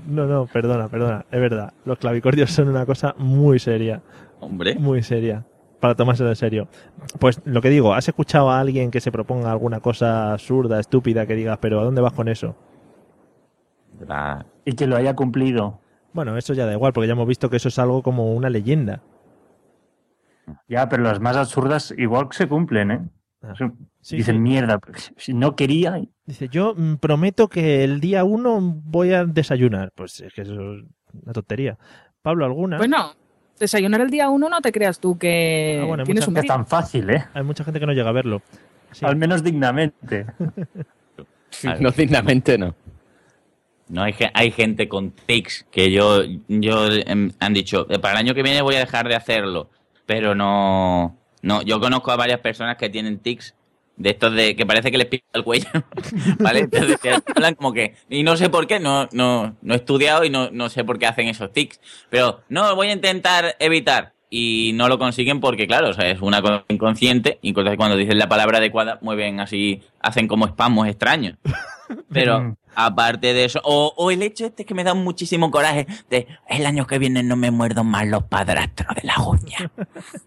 [0.06, 4.02] No, no, perdona, perdona, es verdad, los clavicordios son una cosa muy seria.
[4.40, 4.74] Hombre.
[4.76, 5.44] Muy seria.
[5.80, 6.68] Para tomárselo en serio.
[7.20, 11.26] Pues lo que digo, ¿has escuchado a alguien que se proponga alguna cosa absurda, estúpida,
[11.26, 12.56] que digas, pero ¿a dónde vas con eso?
[14.06, 15.80] La- Y que lo haya cumplido.
[16.16, 18.48] Bueno, eso ya da igual, porque ya hemos visto que eso es algo como una
[18.48, 19.02] leyenda.
[20.66, 23.00] Ya, pero las más absurdas igual se cumplen, ¿eh?
[23.42, 23.52] Ah,
[24.00, 24.40] sí, Dicen, sí.
[24.40, 26.00] mierda, pues, si no quería.
[26.24, 29.92] Dice, yo mm, prometo que el día uno voy a desayunar.
[29.94, 31.76] Pues es que eso es una tontería.
[32.22, 32.78] Pablo, ¿alguna?
[32.78, 33.12] Bueno,
[33.60, 36.44] desayunar el día uno no te creas tú que Ah, bueno, hay tienes mucha un
[36.46, 37.26] Es tan fácil, ¿eh?
[37.34, 38.40] Hay mucha gente que no llega a verlo.
[38.92, 39.04] Sí.
[39.04, 40.26] Al menos dignamente.
[41.80, 42.74] No dignamente no.
[43.88, 48.26] No, hay, hay gente con tics que yo, yo em, han dicho, "Eh, para el
[48.26, 49.70] año que viene voy a dejar de hacerlo,
[50.06, 53.54] pero no, no, yo conozco a varias personas que tienen tics
[53.96, 55.68] de estos de que parece que les pica el cuello,
[56.38, 56.60] ¿vale?
[56.60, 56.98] Entonces,
[57.34, 60.50] hablan como que, y no sé por qué, no, no, no he estudiado y no,
[60.50, 64.88] no sé por qué hacen esos tics, pero no, voy a intentar evitar y no
[64.88, 68.58] lo consiguen porque, claro, o sea, es una cosa inconsciente y cuando dicen la palabra
[68.58, 71.38] adecuada mueven así, hacen como espasmos extraños.
[72.12, 76.26] Pero aparte de eso, o, o el hecho este que me da muchísimo coraje de
[76.48, 79.70] el año que viene no me muerdo más los padrastros de las uñas.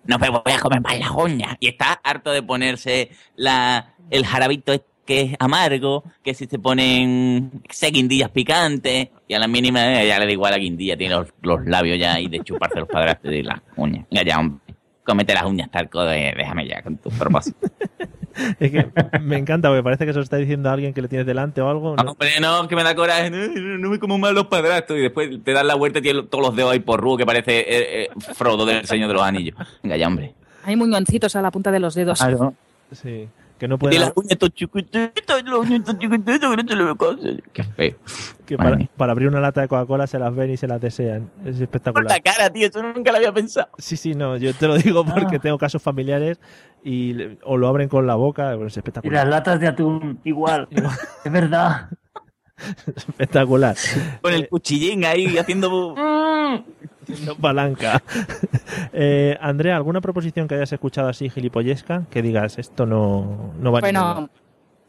[0.06, 1.56] No me voy a comer más las uñas.
[1.60, 6.60] Y está harto de ponerse la, el jarabito este que es amargo, que si se
[6.60, 10.96] ponen sé, guindillas picantes, y a la mínima eh, ya le da igual a guindilla,
[10.96, 14.06] tiene los, los labios ya ahí de chuparse los padrastros de las uñas.
[14.12, 17.58] Venga ya, hombre, cómete las uñas, talco, de, déjame ya con tu propósito.
[18.60, 18.88] Es que
[19.22, 21.70] me encanta, porque parece que eso está diciendo a alguien que le tienes delante o
[21.70, 21.96] algo.
[21.96, 22.12] ¿no?
[22.12, 23.30] Hombre, no, que me da coraje.
[23.30, 23.38] No,
[23.78, 25.00] no me como mal los padrastros.
[25.00, 27.60] Y después te das la vuelta y tienes todos los dedos ahí por que parece
[27.60, 29.58] eh, eh, Frodo del Señor de los Anillos.
[29.84, 30.34] Venga ya, hombre.
[30.64, 32.20] Hay muñoncitos a la punta de los dedos.
[32.20, 32.54] Claro.
[32.92, 34.00] Sí, que no Y puede.
[34.00, 35.12] las uñas tan chiquititas,
[35.44, 36.98] las uñas tan chiquititas que no te lo.
[37.54, 37.96] Qué feo.
[38.46, 41.30] Que para, para abrir una lata de Coca-Cola se las ven y se las desean.
[41.46, 42.10] Es Por espectacular.
[42.10, 43.70] la cara, tío, eso nunca lo había pensado.
[43.78, 45.40] Sí, sí, no, yo te lo digo porque Ah.
[45.40, 46.40] tengo casos familiares
[46.84, 49.24] y le- o lo abren con la boca, es Y espectacular.
[49.26, 50.68] las latas de atún, igual.
[51.26, 51.90] Es verdad.
[52.96, 53.76] Espectacular.
[54.22, 55.96] Con el cuchillín ahí haciendo.
[55.96, 58.04] No palanca.
[58.94, 63.80] Eh, Andrea, ¿alguna proposición que hayas escuchado así gilipollesca que digas esto no, no va
[63.80, 64.14] a ningún lado"?
[64.16, 64.30] Bueno,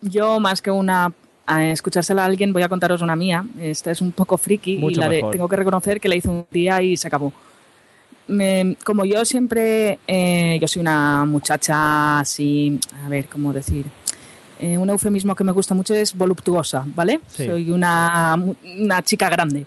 [0.03, 1.12] yo más que una
[1.46, 3.44] a escuchársela a alguien voy a contaros una mía.
[3.59, 6.29] Esta es un poco friki Mucho y la de, tengo que reconocer que la hice
[6.29, 7.33] un día y se acabó.
[8.31, 13.87] Me- como yo siempre, eh, yo soy una muchacha así, a ver, ¿cómo decir?
[14.59, 17.21] Eh, un eufemismo que me gusta mucho es voluptuosa, ¿vale?
[17.29, 17.47] Sí.
[17.47, 18.37] Soy una,
[18.79, 19.66] una chica grande.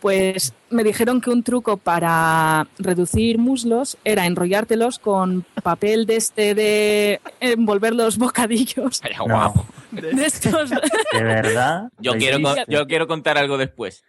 [0.00, 6.54] Pues me dijeron que un truco para reducir muslos era enrollártelos con papel de este
[6.54, 9.00] de envolver los bocadillos.
[9.02, 9.66] Vaya guapo.
[9.90, 11.88] De estos De verdad.
[11.98, 14.04] Yo ¿Lo quiero, yo quiero contar algo después.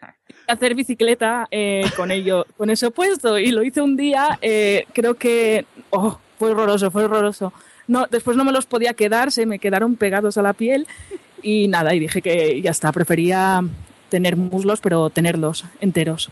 [0.47, 3.37] hacer bicicleta eh, con ello, con eso puesto.
[3.37, 7.53] Y lo hice un día, eh, creo que oh, fue horroroso, fue horroroso.
[7.87, 10.87] No, después no me los podía quedar, se me quedaron pegados a la piel
[11.41, 13.63] y nada, y dije que ya está, prefería
[14.09, 16.29] tener muslos, pero tenerlos enteros.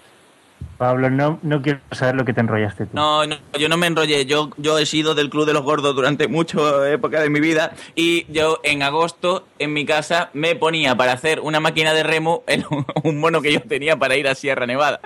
[0.78, 2.92] Pablo, no, no quiero saber lo que te enrollaste tú.
[2.94, 4.26] No, no, yo no me enrollé.
[4.26, 6.58] Yo, yo he sido del Club de los Gordos durante mucha
[6.92, 11.40] época de mi vida y yo en agosto en mi casa me ponía para hacer
[11.40, 12.64] una máquina de remo en
[13.04, 15.00] un mono que yo tenía para ir a Sierra Nevada.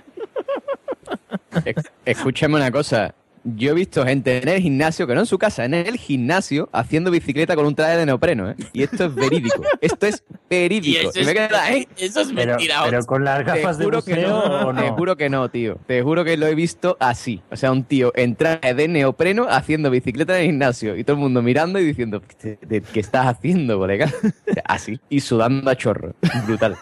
[2.06, 3.16] Escúchame una cosa.
[3.44, 6.70] Yo he visto gente en el gimnasio, que no en su casa, en el gimnasio,
[6.72, 8.56] haciendo bicicleta con un traje de neopreno, ¿eh?
[8.72, 9.64] Y esto es verídico.
[9.82, 11.02] Esto es verídico.
[11.02, 11.88] Y eso Y me es- queda, ¿eh?
[11.98, 12.82] Eso es Pero, mentira.
[12.86, 14.94] pero con las Te gafas de juro que buceo no, o te no.
[14.96, 15.78] juro que no, tío.
[15.88, 17.42] Te juro que lo he visto así.
[17.50, 21.16] O sea, un tío en traje de neopreno haciendo bicicleta en el gimnasio y todo
[21.16, 24.12] el mundo mirando y diciendo, ¿qué, te- qué estás haciendo, colega?
[24.66, 25.00] Así.
[25.10, 26.14] Y sudando a chorro.
[26.46, 26.78] Brutal.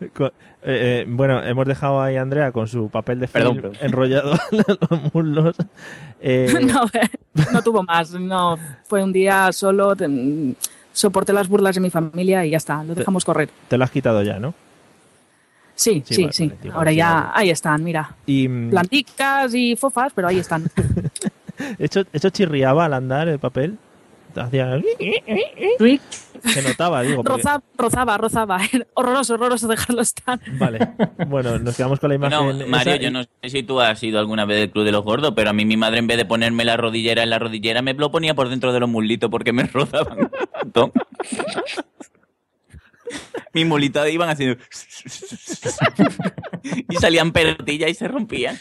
[0.00, 0.30] Eh,
[0.62, 3.78] eh, bueno, hemos dejado ahí a Andrea con su papel de Perdón, film perdón.
[3.86, 5.56] enrollado en los muslos.
[6.20, 6.86] Eh, No,
[7.52, 8.56] no tuvo más, no,
[8.88, 9.94] fue un día solo,
[10.92, 13.50] soporté las burlas de mi familia y ya está, lo dejamos correr.
[13.68, 14.54] te lo has quitado ya, ¿no?
[15.74, 19.54] Sí, Sí, sí, vale, sí, vale, tío, ahora ya, ahí están, mira, Y mm, planticas
[19.54, 20.64] y fofas, pero ahí están.
[21.78, 23.76] ¿eso, ¿eso chirriaba al andar el papel?
[24.44, 24.80] Hacía...
[26.44, 27.22] Se notaba, digo.
[27.24, 28.60] porque- Roza- rozaba, rozaba,
[28.94, 30.38] horroroso, horroroso dejarlo estar.
[30.58, 30.78] Vale.
[31.26, 32.58] Bueno, nos quedamos con la imagen.
[32.58, 35.02] No, Mario, yo no sé si tú has ido alguna vez del Club de los
[35.02, 37.82] Gordos, pero a mí mi madre en vez de ponerme la rodillera en la rodillera
[37.82, 40.30] me lo ponía por dentro de los muslitos porque me rozaban un
[40.62, 40.92] montón.
[43.52, 44.62] Mis mulitas iban haciendo...
[46.88, 48.58] y salían pelotillas y se rompían.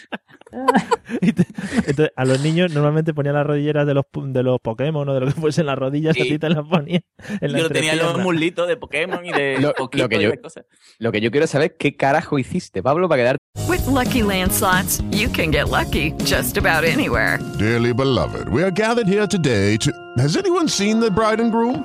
[1.22, 5.20] Entonces, a los niños normalmente ponían las rodilleras de los, de los Pokémon o de
[5.20, 6.22] lo que fuese en las rodillas, Sí.
[6.22, 7.02] a ti te las ponían
[7.42, 10.32] en la Yo tenía los muslitos de Pokémon y de Lo- lo que y yo-
[10.32, 10.66] de cosas.
[11.00, 13.38] Lo que yo quiero saber es qué carajo hiciste, Pablo, para quedar
[13.68, 17.40] With Lucky Land slots, you can get lucky just about anywhere.
[17.58, 19.92] Dearly beloved, we are gathered here today to.
[20.18, 21.84] Has anyone seen the bride and groom?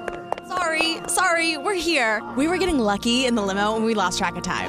[0.48, 2.22] Sorry, sorry, we're here.
[2.36, 4.68] We were getting lucky in the limo and we lost track of time.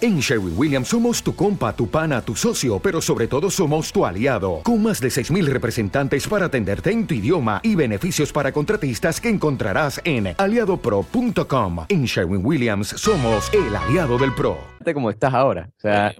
[0.00, 4.06] En Sherwin Williams somos tu compa, tu pana, tu socio, pero sobre todo somos tu
[4.06, 9.20] aliado, con más de 6.000 representantes para atenderte en tu idioma y beneficios para contratistas
[9.20, 11.86] que encontrarás en aliadopro.com.
[11.88, 14.58] En Sherwin Williams somos el aliado del PRO.
[14.94, 15.68] como estás ahora.
[15.76, 16.14] O sea,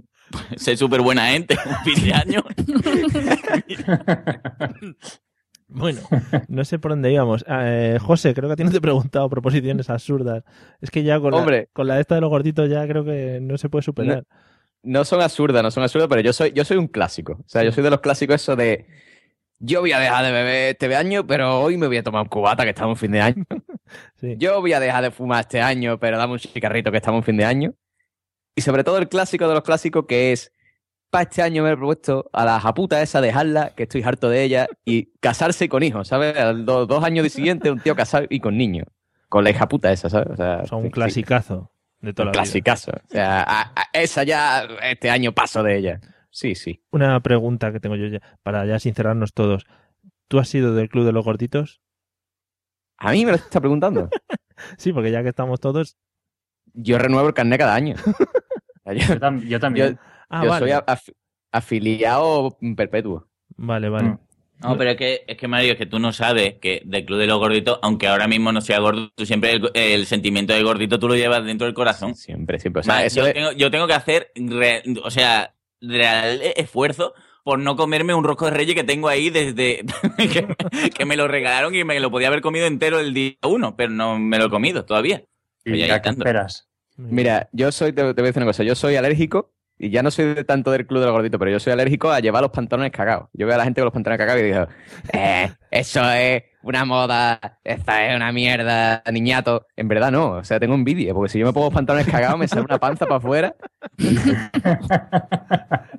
[0.57, 2.45] Sé súper buena gente, un fin de año.
[5.69, 6.01] Bueno,
[6.49, 7.45] no sé por dónde íbamos.
[7.47, 10.43] Eh, José, creo que a ti no te he preguntado proposiciones absurdas.
[10.81, 11.61] Es que ya con, Hombre.
[11.61, 14.25] la, con la esta de los gorditos ya creo que no se puede superar.
[14.83, 17.35] no son absurdas, no son absurdas, pero yo soy, yo soy un clásico.
[17.35, 18.87] O sea, yo soy de los clásicos eso de
[19.61, 22.29] yo voy a dejar de beber este año, pero hoy me voy a tomar un
[22.29, 23.45] cubata que estamos en fin de año.
[24.21, 24.35] Sí.
[24.37, 27.25] Yo voy a dejar de fumar este año, pero dame un cigarrito que estamos en
[27.25, 27.75] fin de año.
[28.55, 30.53] Y sobre todo el clásico de los clásicos que es
[31.11, 34.43] para este año me he propuesto a la japuta esa dejarla, que estoy harto de
[34.43, 36.37] ella, y casarse con hijos, ¿sabes?
[36.37, 38.87] A los dos, dos años de siguiente, un tío casado y con niños.
[39.29, 40.29] Con la hija puta esa, ¿sabes?
[40.31, 42.43] O sea, O sea, un sí, clasicazo de toda Un la vida.
[42.43, 42.93] clasicazo.
[42.93, 46.01] O sea, a- a- esa ya, este año paso de ella.
[46.31, 46.83] Sí, sí.
[46.91, 49.67] Una pregunta que tengo yo ya, para ya sincerarnos todos.
[50.29, 51.81] ¿Tú has sido del club de los gorditos?
[52.99, 54.09] A mí me lo está preguntando.
[54.77, 55.97] Sí, porque ya que estamos todos.
[56.75, 57.95] Yo renuevo el carnet cada año.
[58.87, 59.93] Yo, Yo, tam- yo también.
[59.95, 60.67] yo- Ah, yo vale.
[60.67, 61.13] soy af-
[61.53, 63.29] afiliado perpetuo.
[63.57, 64.09] Vale, vale.
[64.11, 64.19] Mm.
[64.61, 67.19] No, pero es que, es que Mario, es que tú no sabes que del Club
[67.21, 70.65] de los Gorditos, aunque ahora mismo no sea gordo, tú siempre el, el sentimiento de
[70.65, 72.17] gordito tú lo llevas dentro del corazón.
[72.17, 72.81] Siempre, siempre.
[72.81, 77.15] O sea, Ma, eso yo, tengo, yo tengo que hacer, re- o sea, real esfuerzo
[77.45, 79.85] por no comerme un rosco de reyes que tengo ahí desde
[80.19, 83.77] que, que me lo regalaron y me lo podía haber comido entero el día uno,
[83.77, 85.23] pero no me lo he comido todavía.
[85.65, 86.25] ¿Y Oye, ahí a qué estando.
[86.25, 86.69] esperas?
[86.97, 90.03] Mira, yo soy, te, te voy a decir una cosa, yo soy alérgico, y ya
[90.03, 92.43] no soy de tanto del club de los gorditos, pero yo soy alérgico a llevar
[92.43, 93.29] los pantalones cagados.
[93.33, 94.67] Yo veo a la gente con los pantalones cagados y digo,
[95.13, 99.67] eh, eso es una moda, esta es una mierda, niñato.
[99.77, 102.39] En verdad no, o sea, tengo envidia, porque si yo me pongo los pantalones cagados
[102.39, 103.55] me sale una panza para afuera.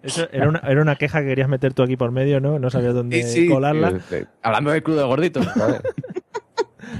[0.03, 2.59] Eso era una, era una queja que querías meter tú aquí por medio, ¿no?
[2.59, 3.93] No sabías dónde Sí, sí, colarla.
[4.11, 5.45] eh, Hablando del club de los gorditos.
[5.45, 5.81] ¿sabes?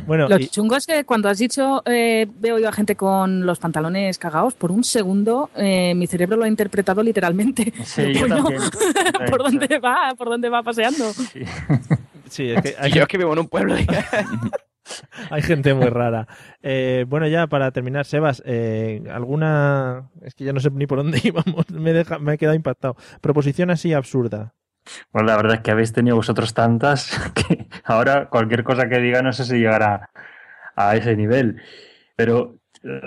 [0.06, 3.46] Bueno, Lo y- chungo es que cuando has dicho eh, veo yo a gente con
[3.46, 7.74] los pantalones cagados, por un segundo eh, mi cerebro lo ha interpretado literalmente.
[7.86, 8.38] Sí, yo no.
[8.38, 8.62] también.
[9.30, 10.14] ¿Por dónde va?
[10.18, 11.12] ¿Por dónde va paseando?
[12.30, 13.76] sí, es que hay, yo es que vivo en un pueblo.
[15.30, 16.28] hay gente muy rara.
[16.62, 20.10] Eh, bueno, ya para terminar, Sebas, eh, ¿alguna...?
[20.22, 21.70] Es que ya no sé ni por dónde íbamos.
[21.72, 22.96] Me, deja, me he quedado impactado.
[23.22, 24.54] Proposición así absurda.
[25.12, 29.22] Bueno, la verdad es que habéis tenido vosotros tantas que ahora cualquier cosa que diga
[29.22, 30.10] no sé si llegará
[30.76, 31.62] a ese nivel.
[32.16, 32.58] Pero,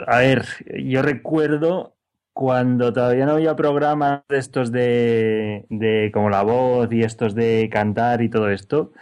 [0.07, 0.47] a ver,
[0.85, 1.95] yo recuerdo
[2.33, 7.69] cuando todavía no había programas de estos de, de como la voz y estos de
[7.71, 8.93] cantar y todo esto,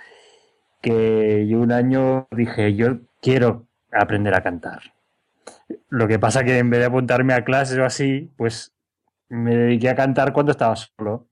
[0.81, 4.95] que yo un año dije, yo quiero aprender a cantar.
[5.89, 8.73] Lo que pasa que en vez de apuntarme a clases o así, pues
[9.29, 11.29] me dediqué a cantar cuando estaba solo.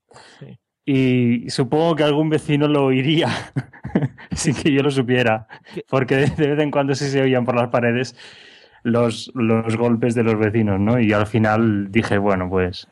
[0.90, 3.28] Y supongo que algún vecino lo oiría
[4.32, 5.46] sin que yo lo supiera,
[5.86, 8.16] porque de vez en cuando sí se oían por las paredes
[8.84, 10.98] los, los golpes de los vecinos, ¿no?
[10.98, 12.88] Y al final dije, bueno, pues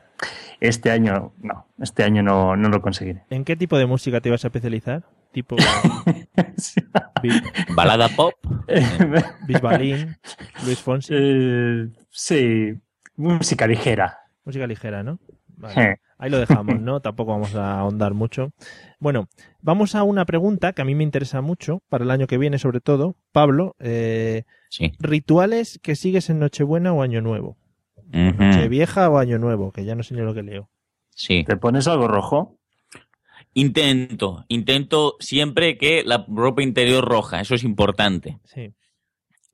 [0.59, 3.23] este año no, este año no, no lo conseguiré.
[3.31, 5.01] ¿En qué tipo de música te ibas a especializar?
[5.31, 5.55] Tipo.
[7.75, 8.35] Balada pop.
[9.47, 10.15] Bisbalín,
[10.63, 11.15] Luis Fonsi.
[11.17, 12.75] Eh, sí,
[13.15, 14.19] música ligera.
[14.45, 15.17] Música ligera, ¿no?
[15.57, 15.73] Vale.
[15.73, 16.01] Sí.
[16.19, 16.99] Ahí lo dejamos, ¿no?
[16.99, 18.51] Tampoco vamos a ahondar mucho.
[18.99, 19.27] Bueno,
[19.61, 22.57] vamos a una pregunta que a mí me interesa mucho para el año que viene,
[22.57, 23.15] sobre todo.
[23.31, 24.43] Pablo, eh,
[24.99, 27.57] rituales que sigues en Nochebuena o Año Nuevo.
[27.97, 28.43] Ujú.
[28.43, 30.69] Nochevieja o Año Nuevo, que ya no sé ni lo que leo.
[31.09, 31.43] Sí.
[31.43, 32.57] ¿Te pones algo rojo?
[33.53, 38.37] Intento, intento siempre que la ropa interior roja, eso es importante.
[38.43, 38.71] Sí.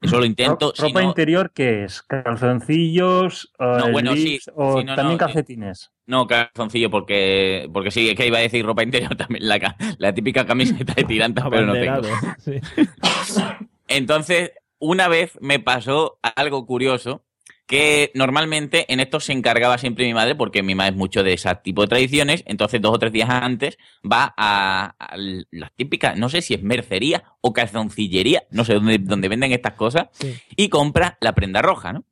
[0.04, 0.74] Eso lo intento.
[0.76, 2.02] Si ¿Ropa no- interior qué es?
[2.04, 3.52] ¿Calzoncillos?
[3.58, 5.92] o No, bueno, sí, ¿O sí, no, también no, eh, calcetines?
[6.06, 10.14] No, calzoncillo, porque, porque sí, es que iba a decir ropa interior también, la, la
[10.14, 12.02] típica camiseta de tirantas, pero no tengo.
[12.40, 12.60] Sí.
[13.88, 17.24] Entonces, una vez me pasó algo curioso,
[17.66, 21.34] que normalmente en esto se encargaba siempre mi madre, porque mi madre es mucho de
[21.34, 26.18] ese tipo de tradiciones, entonces dos o tres días antes va a, a las típicas,
[26.18, 30.08] no sé si es mercería o calzoncillería, no sé dónde, dónde venden estas cosas,
[30.56, 32.06] y compra la prenda roja, ¿no?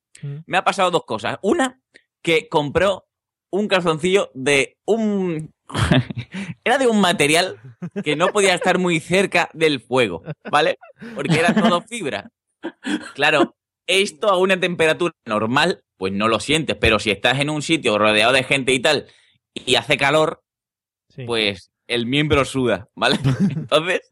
[0.46, 1.40] Me ha pasado dos cosas.
[1.42, 1.82] Una,
[2.22, 3.08] que compró
[3.50, 5.54] un calzoncillo de un...
[6.64, 7.60] era de un material
[8.04, 10.78] que no podía estar muy cerca del fuego, ¿vale?
[11.16, 12.32] Porque era todo fibra.
[13.16, 13.56] Claro,
[13.88, 17.98] esto a una temperatura normal, pues no lo sientes, pero si estás en un sitio
[17.98, 19.08] rodeado de gente y tal,
[19.54, 20.44] y hace calor,
[21.26, 23.20] pues el miembro suda, ¿vale?
[23.56, 24.10] Entonces,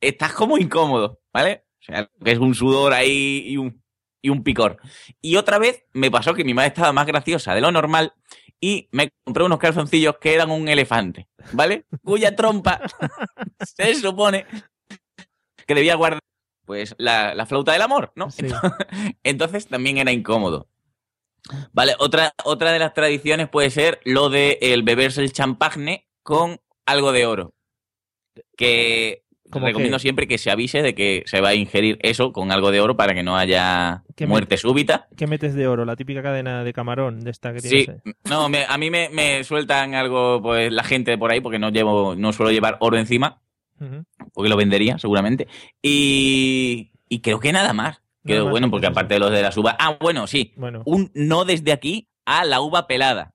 [0.00, 1.64] estás como incómodo, ¿vale?
[1.80, 3.82] O sea, que es un sudor ahí y un,
[4.22, 4.78] y un picor.
[5.20, 8.12] Y otra vez me pasó que mi madre estaba más graciosa de lo normal
[8.60, 11.84] y me compré unos calzoncillos que eran un elefante, ¿vale?
[12.02, 12.80] Cuya trompa
[13.60, 14.46] se supone
[15.66, 16.20] que debía guardar
[16.66, 18.28] pues la, la flauta del amor, ¿no?
[19.24, 20.68] Entonces también era incómodo.
[21.72, 26.60] Vale, otra, otra de las tradiciones puede ser lo de el beberse el champagne con
[26.84, 27.54] algo de oro.
[28.56, 32.50] Que ¿Cómo recomiendo siempre que se avise de que se va a ingerir eso con
[32.50, 35.06] algo de oro para que no haya ¿Qué me- muerte súbita.
[35.16, 35.84] ¿Qué metes de oro?
[35.84, 38.12] La típica cadena de camarón de esta que Sí, ahí.
[38.28, 41.70] no, me- a mí me, me sueltan algo, pues la gente por ahí, porque no
[41.70, 43.40] llevo, no suelo llevar oro encima,
[44.32, 45.46] Porque lo vendería seguramente.
[45.82, 48.02] Y, y creo que nada más.
[48.24, 49.76] Creo, más, bueno, porque aparte de los de las uvas.
[49.78, 50.52] Ah, bueno, sí.
[50.56, 50.82] Bueno.
[50.84, 53.34] Un no desde aquí a la uva pelada.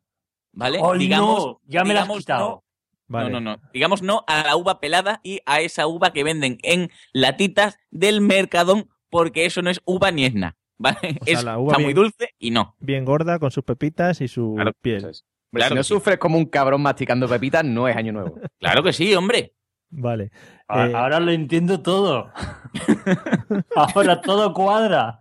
[0.54, 0.80] ¿Vale?
[0.84, 1.62] ¡Ay, no!
[1.66, 2.50] Ya me la has digamos quitado.
[2.50, 2.64] no-
[3.08, 3.30] Vale.
[3.30, 3.62] No, no, no.
[3.74, 8.22] Digamos no a la uva pelada y a esa uva que venden en latitas del
[8.22, 10.58] Mercadón, porque eso no es uva ni es nada.
[10.78, 10.98] ¿Vale?
[11.22, 12.76] O sea, es, la uva está muy dulce y no.
[12.80, 15.04] Bien gorda, con sus pepitas y su piel.
[15.06, 15.14] Hombre,
[15.54, 15.94] Claro si no sí.
[15.94, 18.40] sufres como un cabrón masticando pepitas, no es año nuevo.
[18.60, 19.54] Claro que sí, hombre.
[19.92, 20.32] Vale.
[20.68, 22.32] A- Eh, Ahora lo entiendo todo.
[23.76, 25.20] Ahora todo cuadra.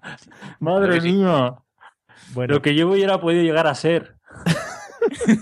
[0.61, 1.12] Madre sí.
[1.12, 1.56] mía.
[2.33, 2.54] Bueno.
[2.54, 4.16] Lo que yo hubiera podido llegar a ser.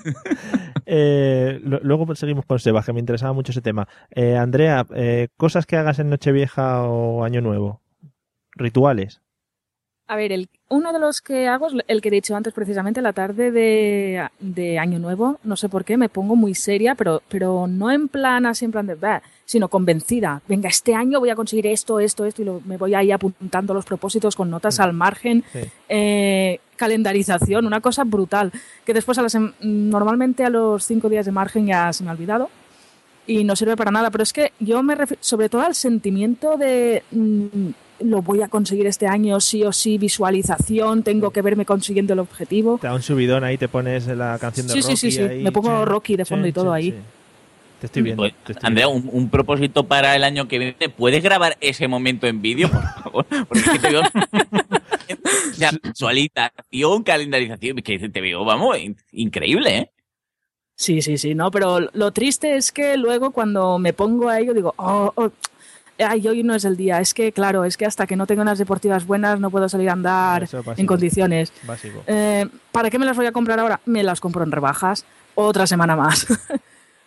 [0.91, 3.87] Eh, lo- luego seguimos con Sebas, que me interesaba mucho ese tema.
[4.11, 7.83] Eh, Andrea, eh, cosas que hagas en Nochevieja o Año Nuevo.
[8.53, 9.21] Rituales.
[10.07, 13.01] A ver, el, uno de los que hago es el que he dicho antes, precisamente,
[13.01, 15.39] la tarde de, de Año Nuevo.
[15.43, 18.73] No sé por qué, me pongo muy seria, pero, pero no en plan así, en
[18.73, 20.43] plan de, "Bah", sino convencida.
[20.47, 23.73] Venga, este año voy a conseguir esto, esto, esto, y lo- me voy ahí apuntando
[23.73, 25.43] los propósitos con notas al margen.
[25.89, 28.53] Eh, calendarización, una cosa brutal.
[28.85, 32.13] Que después, a las, normalmente a los cinco días de margen ya se me ha
[32.13, 32.51] olvidado
[33.27, 34.11] y no sirve para nada.
[34.11, 37.69] Pero es que yo me refiero sobre todo al sentimiento de mm,
[38.01, 42.19] lo voy a conseguir este año, sí o sí, visualización, tengo que verme consiguiendo el
[42.21, 42.79] objetivo.
[42.81, 45.21] Te da un subidón ahí, te pones la canción de Sí, sí, Rocky sí, sí.
[45.23, 45.43] ahí.
[45.43, 46.91] Me pongo Rocky de fondo y todo ahí.
[46.93, 46.97] sí.
[47.81, 48.23] Te estoy viendo.
[48.23, 50.89] Pues, te estoy Andrea, un, un propósito para el año que viene.
[50.97, 53.27] ¿Puedes grabar ese momento en vídeo, por favor?
[53.47, 54.03] Porque es que te veo...
[55.57, 59.91] Ya, visualización, calendarización, es que te veo, vamos, in- increíble, ¿eh?
[60.77, 64.55] Sí, sí, sí, no, pero lo triste es que luego cuando me pongo a ello
[64.55, 65.31] digo, oh, oh,
[66.05, 67.01] ay, hoy no es el día.
[67.01, 69.89] Es que, claro, es que hasta que no tengo unas deportivas buenas no puedo salir
[69.91, 71.53] a andar en condiciones.
[71.65, 72.03] Básico.
[72.07, 73.81] Eh, ¿Para qué me las voy a comprar ahora?
[73.87, 76.27] Me las compro en rebajas otra semana más.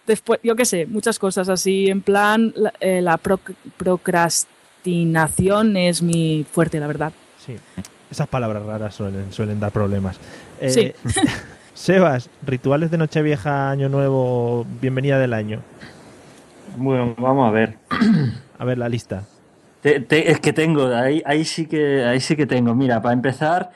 [0.08, 1.88] Después, yo qué sé, muchas cosas así.
[1.89, 7.14] En plan, la, eh, la proc- procrastinación es mi fuerte, la verdad.
[7.46, 7.56] Sí.
[8.10, 10.18] Esas palabras raras suelen, suelen dar problemas.
[10.60, 10.94] Eh, Sí.
[11.74, 15.62] Sebas, rituales de Nochevieja, Año Nuevo, bienvenida del año.
[16.78, 17.78] Bueno, vamos a ver.
[18.62, 19.24] A ver la lista.
[19.82, 22.76] Te- te- es que tengo, ahí, ahí sí que ahí sí que tengo.
[22.76, 23.72] Mira, para empezar,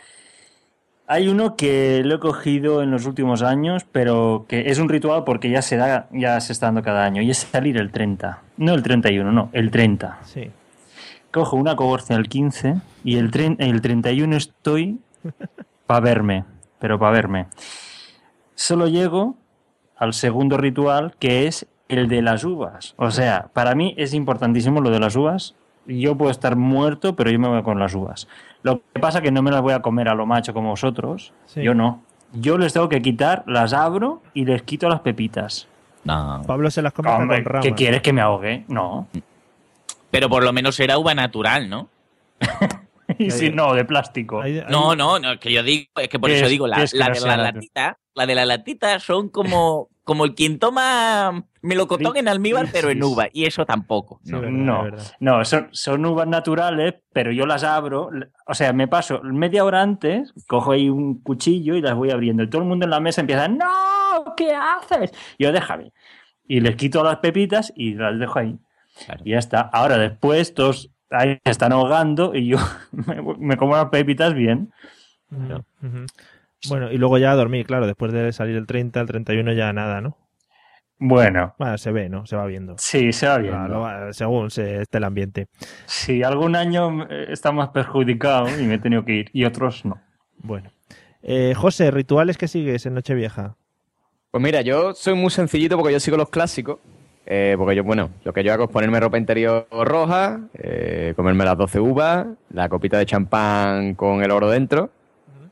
[1.07, 5.23] hay uno que lo he cogido en los últimos años, pero que es un ritual
[5.23, 8.43] porque ya se da, ya se está dando cada año, y es salir el 30.
[8.57, 10.19] No el 31, no, el 30.
[10.23, 10.51] Sí.
[11.31, 14.99] Cojo una coborcia el 15 y el, tren- el 31 estoy
[15.87, 16.45] para verme,
[16.77, 17.47] pero para verme.
[18.53, 19.35] Solo llego
[19.97, 22.93] al segundo ritual, que es el de las uvas.
[22.97, 25.55] O sea, para mí es importantísimo lo de las uvas.
[25.87, 28.27] Yo puedo estar muerto, pero yo me voy con las uvas.
[28.63, 30.69] Lo que pasa es que no me las voy a comer a lo macho como
[30.71, 31.31] vosotros.
[31.45, 31.61] Sí.
[31.61, 32.01] Yo no.
[32.33, 35.67] Yo les tengo que quitar, las abro y les quito las pepitas.
[36.03, 36.41] No.
[36.45, 37.65] Pablo se las come Hombre, con ramas.
[37.65, 38.65] ¿Qué quieres que me ahogue?
[38.67, 39.07] No.
[40.11, 41.89] Pero por lo menos era uva natural, ¿no?
[43.19, 44.41] Y si no, de plástico.
[44.67, 46.77] No, no, no, es que yo digo, es que por ¿Qué eso es- digo, la,
[46.77, 50.23] qué es que la no de la latita, la de la latita son como, como
[50.23, 54.21] el quien toma melocotón en almíbar, pero en uva, y eso tampoco.
[54.23, 54.39] No.
[54.43, 54.87] no,
[55.19, 58.11] no, son, son uvas naturales, pero yo las abro,
[58.45, 62.43] o sea, me paso media hora antes, cojo ahí un cuchillo y las voy abriendo.
[62.43, 64.35] Y todo el mundo en la mesa empieza, ¡No!
[64.37, 65.11] ¿Qué haces?
[65.39, 65.91] Yo, déjame.
[66.47, 68.59] Y les quito las pepitas y las dejo ahí.
[69.23, 69.61] Y ya está.
[69.61, 72.57] Ahora después todos ahí se están ahogando y yo
[72.91, 74.71] me, me como las pepitas bien.
[76.69, 79.71] Bueno, y luego ya a dormir, claro, después de salir el 30, el 31 ya
[79.73, 80.17] nada, ¿no?
[80.97, 82.25] Bueno, Bueno, se ve, ¿no?
[82.25, 82.75] Se va viendo.
[82.77, 83.81] sí, se va viendo.
[83.81, 85.47] Claro, según se esté el ambiente.
[85.85, 89.83] Sí, algún año eh, está más perjudicado y me he tenido que ir, y otros
[89.85, 89.99] no.
[90.37, 90.71] Bueno.
[91.21, 93.55] Eh, José, ¿rituales que sigues en Nochevieja?
[94.31, 96.79] Pues mira, yo soy muy sencillito porque yo sigo los clásicos.
[97.25, 101.43] eh, porque yo, bueno, lo que yo hago es ponerme ropa interior roja, eh, comerme
[101.43, 104.91] las 12 uvas, la copita de champán con el oro dentro.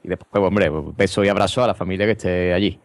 [0.03, 2.79] Y después, pues, hombre, beso y abrazo a la familia que esté allí.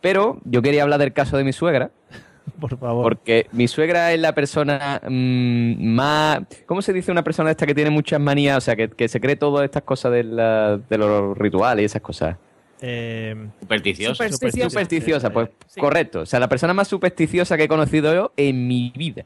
[0.00, 1.90] Pero yo quería hablar del caso de mi suegra.
[2.60, 3.04] Por favor.
[3.04, 6.40] Porque mi suegra es la persona mm, más.
[6.66, 8.58] ¿Cómo se dice una persona esta que tiene muchas manías?
[8.58, 11.86] O sea, que, que se cree todas estas cosas de, la- de los rituales y
[11.86, 12.36] esas cosas.
[12.80, 14.14] Eh, Supersticioso.
[14.24, 14.70] Supersticiosa.
[14.70, 16.20] Supersticiosa, pues correcto.
[16.20, 19.24] O sea, la persona más supersticiosa que he conocido yo en mi vida.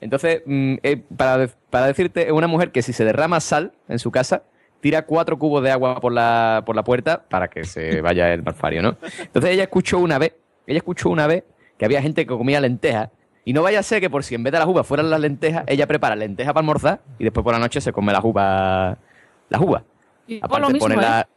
[0.00, 4.00] Entonces, mm, eh, para, para decirte, es una mujer que si se derrama sal en
[4.00, 4.42] su casa,
[4.80, 8.42] tira cuatro cubos de agua por la, por la puerta para que se vaya el
[8.42, 8.96] malfario, ¿no?
[9.20, 10.34] Entonces ella escuchó una vez,
[10.66, 11.44] ella escuchó una vez
[11.76, 13.10] que había gente que comía lentejas
[13.44, 15.20] y no vaya a ser que por si en vez de las uvas fueran las
[15.20, 18.98] lentejas, ella prepara lentejas para almorzar y después por la noche se come las uvas,
[19.48, 19.82] las uvas.
[20.26, 21.02] Y Aparte lo mismo, pone ¿eh?
[21.02, 21.28] la...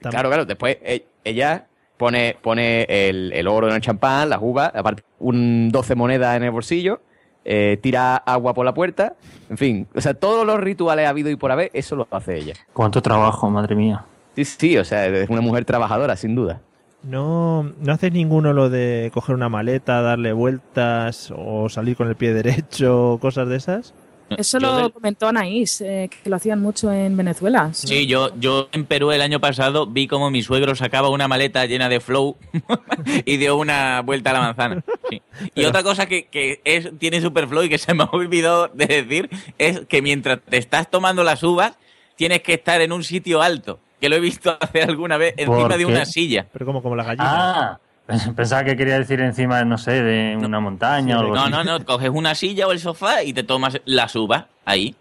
[0.00, 1.66] Claro, claro, después eh, ella
[1.96, 6.44] pone, pone el, el oro en el champán, las uvas, aparte un 12 monedas en
[6.44, 7.00] el bolsillo,
[7.44, 9.14] eh, tira agua por la puerta,
[9.48, 12.38] en fin, o sea, todos los rituales ha habido y por haber, eso lo hace
[12.38, 12.54] ella.
[12.72, 14.04] Cuánto trabajo, madre mía.
[14.34, 16.60] Sí, sí, o sea, es una mujer trabajadora, sin duda.
[17.02, 22.16] ¿No, ¿No haces ninguno lo de coger una maleta, darle vueltas o salir con el
[22.16, 23.94] pie derecho, cosas de esas?
[24.30, 27.70] Eso Yo lo del- comentó Anaís, eh, que lo hacían mucho en Venezuela.
[27.72, 31.64] Sí, yo, yo en Perú el año pasado vi como mi suegro sacaba una maleta
[31.66, 32.36] llena de flow
[33.24, 34.84] y dio una vuelta a la manzana.
[35.10, 35.22] Sí.
[35.54, 38.86] Y otra cosa que, que es, tiene Superflow y que se me ha olvidado de
[38.86, 41.74] decir es que mientras te estás tomando las uvas
[42.16, 45.68] tienes que estar en un sitio alto, que lo he visto hacer alguna vez encima
[45.68, 46.46] ¿Por de una silla.
[46.52, 47.28] Pero como, como las gallinas.
[47.30, 47.80] Ah,
[48.36, 51.50] pensaba que quería decir encima, no sé, de una montaña o algo No, así.
[51.50, 54.94] no, no, coges una silla o el sofá y te tomas las uvas ahí.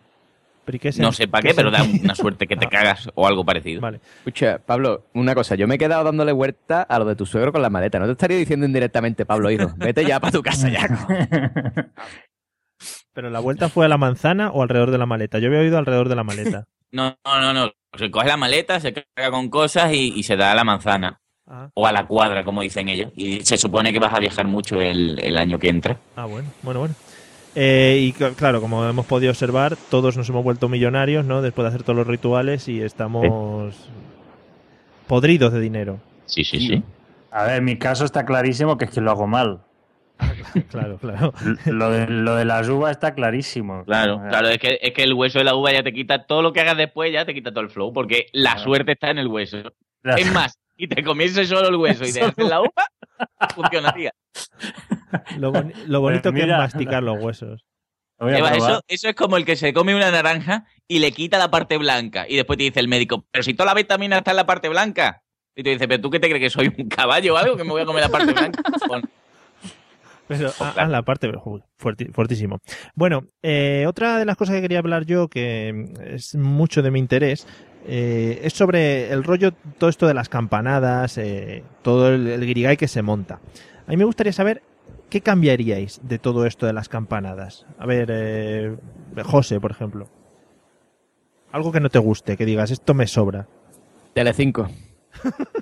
[0.66, 3.10] ¿Pero y qué No sé para qué qué, pero da una suerte que te cagas
[3.14, 3.82] o algo parecido.
[3.82, 3.99] Vale.
[4.18, 7.51] Escucha, Pablo, una cosa, yo me he quedado dándole vuelta a lo de tu suegro
[7.51, 7.99] con la maleta.
[7.99, 10.88] No te estaría diciendo indirectamente, Pablo, hijo, vete ya para tu casa ya.
[13.14, 15.39] ¿Pero la vuelta fue a la manzana o alrededor de la maleta?
[15.39, 16.66] Yo había oído alrededor de la maleta.
[16.91, 17.72] No, no, no, no.
[17.97, 21.20] Se coge la maleta, se carga con cosas y, y se da a la manzana.
[21.48, 21.70] Ah.
[21.76, 23.12] O a la cuadra, como dicen ellos.
[23.16, 25.98] Y se supone que vas a viajar mucho el, el año que entra.
[26.16, 26.96] Ah, bueno, bueno, bueno.
[27.54, 31.41] Eh, y cl- claro, como hemos podido observar, todos nos hemos vuelto millonarios, ¿no?
[31.41, 33.76] Después de hacer todos los rituales y estamos
[35.08, 36.00] podridos de dinero.
[36.26, 36.84] Sí, sí, sí.
[37.32, 39.62] A ver, en mi caso está clarísimo que es que lo hago mal.
[40.70, 41.34] Claro, claro.
[41.66, 43.84] Lo de, lo de las uvas está clarísimo.
[43.84, 46.41] Claro, claro, es que, es que el hueso de la uva ya te quita todo
[46.41, 49.18] lo que hagas después, ya te quita todo el flow, porque la suerte está en
[49.18, 49.58] el hueso.
[50.04, 52.71] Es más, si te comiese solo el hueso y dejas la uva,
[53.53, 54.11] funcionaría.
[55.38, 57.65] Lo, boni- lo bonito Pues que es masticar los huesos.
[58.17, 61.51] Lo eso, eso es como el que se come una naranja y le quita la
[61.51, 62.26] parte blanca.
[62.28, 64.69] Y después te dice el médico, pero si toda la vitamina está en la parte
[64.69, 65.21] blanca.
[65.53, 67.63] Y te dice, pero tú qué te crees que soy un caballo o algo que
[67.63, 68.61] me voy a comer la parte blanca.
[68.88, 69.07] Bueno,
[70.28, 71.32] Pero, ah, ah, la parte,
[71.78, 72.59] fuertísimo.
[72.93, 76.99] Bueno, eh, otra de las cosas que quería hablar yo, que es mucho de mi
[76.99, 77.47] interés,
[77.88, 82.78] eh, es sobre el rollo, todo esto de las campanadas, eh, todo el, el guirigay
[82.78, 83.40] que se monta.
[83.88, 84.62] A mí me gustaría saber
[85.10, 87.66] qué cambiaríais de todo esto de las campanadas.
[87.78, 88.76] A ver, eh,
[89.24, 90.08] José, por ejemplo.
[91.52, 93.48] Algo que no te guste, que digas, esto me sobra.
[94.14, 94.70] Telecinco.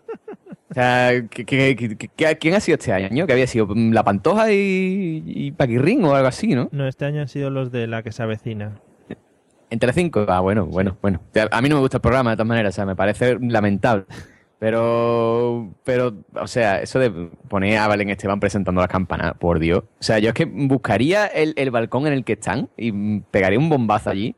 [0.69, 3.27] O sea, ¿qué- qué- qué- qué- ¿quién ha sido este año?
[3.27, 6.67] ¿Que había sido La Pantoja y, y Paquirrín o algo así, no?
[6.71, 8.79] No, este año han sido los de la que se avecina.
[9.73, 10.23] En Telecinco.
[10.29, 11.19] Ah, bueno, bueno, bueno.
[11.49, 14.05] A mí no me gusta el programa de todas maneras, o sea, me parece lamentable.
[14.59, 17.09] Pero, pero, o sea, eso de
[17.49, 19.79] poner a Belén Esteban presentando las campanas, por Dios.
[19.79, 23.57] O sea, yo es que buscaría el, el balcón en el que están y pegaría
[23.57, 24.35] un bombazo allí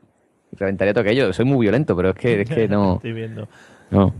[0.51, 1.33] y reventaría todo aquello.
[1.33, 2.95] Soy muy violento, pero es que, es que no.
[2.95, 3.47] Estoy viendo.
[3.91, 4.13] No.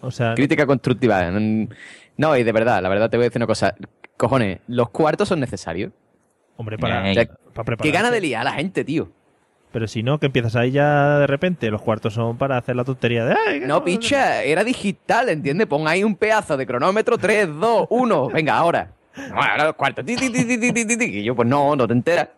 [0.00, 1.30] O sea, Crítica constructiva.
[1.30, 3.74] No, y de verdad, la verdad te voy a decir una cosa.
[4.16, 5.92] Cojones, los cuartos son necesarios.
[6.56, 7.90] hombre, para, O sea, para Qué prepararse.
[7.92, 9.12] gana de liar a la gente, tío.
[9.72, 12.84] Pero si no, que empiezas ahí ya de repente, los cuartos son para hacer la
[12.84, 13.34] tontería de...
[13.48, 15.66] "Ay, No, picha, era digital, ¿entiendes?
[15.66, 18.88] Pon ahí un pedazo de cronómetro, 3, 2, 1, venga, ahora.
[19.16, 20.04] No, ahora los cuartos.
[20.04, 21.04] Ti, ti, ti, ti, ti, ti, ti, ti.
[21.18, 22.28] Y yo, pues no, no te enteras.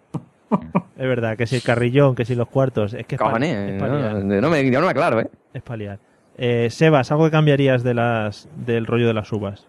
[0.97, 3.73] Es verdad, que si el carrillón, que si los cuartos, es que es pa- Cojones,
[3.73, 5.29] es pa' no, me, yo no me aclaro, ¿eh?
[5.53, 5.99] es pa' liar.
[6.37, 9.67] Eh, Sebas, ¿algo que cambiarías de las del rollo de las uvas?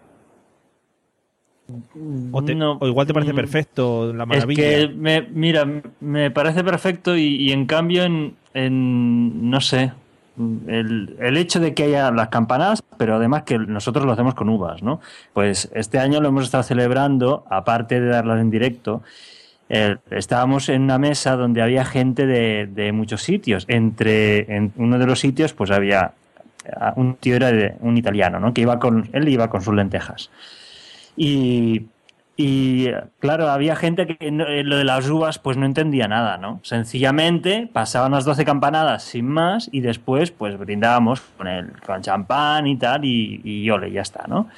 [2.32, 4.62] O, te- No, o igual te parece mm, perfecto, la maravilla.
[4.62, 5.66] Es que, me, mira,
[6.00, 9.92] me parece perfecto y, y en cambio, en, en, no sé,
[10.68, 14.48] el, el hecho de que haya las campanadas, pero además que nosotros lo hacemos con
[14.48, 15.00] uvas, ¿no?
[15.32, 19.02] Pues este año lo hemos estado celebrando, aparte de darlas en directo,
[19.68, 23.64] eh, estábamos en una mesa donde había gente de, de muchos sitios.
[23.66, 26.12] Entre en uno de los sitios, pues había
[26.96, 28.52] un tío era de- un italiano, ¿no?
[28.54, 30.30] Que iba con él iba con sus lentejas.
[31.16, 31.86] Y,
[32.36, 32.88] y,
[33.18, 36.60] claro, había gente que eh, lo de las uvas pues no entendía nada, ¿no?
[36.62, 42.66] Sencillamente pasaban las 12 campanadas sin más y después pues brindábamos con el con champán
[42.66, 44.48] y tal y, y ole, ya está, ¿no?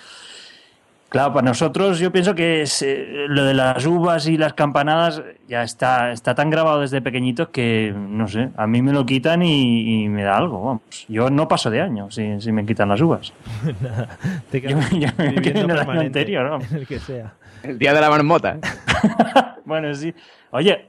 [1.08, 5.22] Claro, para nosotros yo pienso que es, eh, lo de las uvas y las campanadas
[5.48, 9.42] ya está, está tan grabado desde pequeñitos que, no sé, a mí me lo quitan
[9.42, 10.82] y, y me da algo, vamos.
[11.08, 13.32] Yo no paso de año si, si me quitan las uvas.
[13.80, 14.18] Nada,
[14.50, 17.32] te Yo, quedas yo me viviendo quedo en el año anterior, el que sea.
[17.62, 18.58] El día de la marmota.
[19.64, 20.14] Bueno, sí.
[20.50, 20.86] Oye,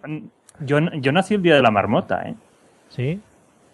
[0.61, 2.33] yo, yo nací el día de la marmota, ¿eh?
[2.87, 3.19] ¿Sí?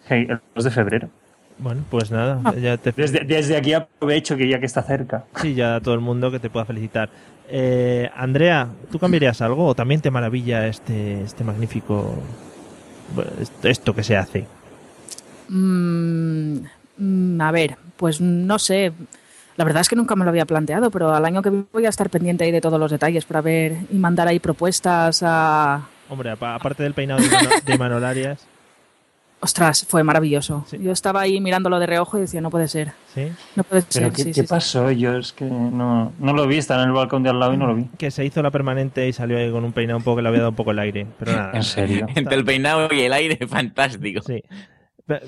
[0.08, 1.10] Hey, el 2 de febrero.
[1.58, 2.92] Bueno, pues nada, ya te...
[2.92, 5.24] Desde, desde aquí aprovecho que ya que está cerca.
[5.42, 7.10] Sí, ya todo el mundo que te pueda felicitar.
[7.48, 12.16] Eh, Andrea, ¿tú cambiarías algo o también te maravilla este, este magnífico...
[13.64, 14.46] esto- que se hace?
[15.48, 16.58] Mm,
[16.98, 18.92] mm, a ver, pues no sé.
[19.58, 21.86] La verdad es que nunca me lo había planteado, pero al año que viene voy
[21.86, 25.88] a estar pendiente ahí de todos los detalles para ver y mandar ahí propuestas a...
[26.10, 28.46] Hombre, apa- aparte del peinado de, Mano- de Manolarias,
[29.46, 30.66] Ostras, fue maravilloso.
[30.72, 32.94] Yo estaba ahí mirándolo de reojo y decía, no puede ser.
[33.14, 33.28] ¿sí?
[33.56, 34.12] No puede ¿Pero ser.
[34.12, 34.48] qué, sí, qué sí, sí.
[34.48, 34.90] pasó?
[34.90, 37.58] Yo es que no, no lo vi, estaba en el balcón de al lado y
[37.58, 37.86] no lo vi.
[37.96, 40.30] que se hizo la permanente y salió ahí con un peinado un poco que le
[40.30, 41.06] había dado un poco el aire.
[41.20, 41.52] Pero nada.
[41.54, 42.08] ¿En serio?
[42.16, 44.22] Entre el peinado y el aire, fantástico.
[44.26, 44.42] Sí.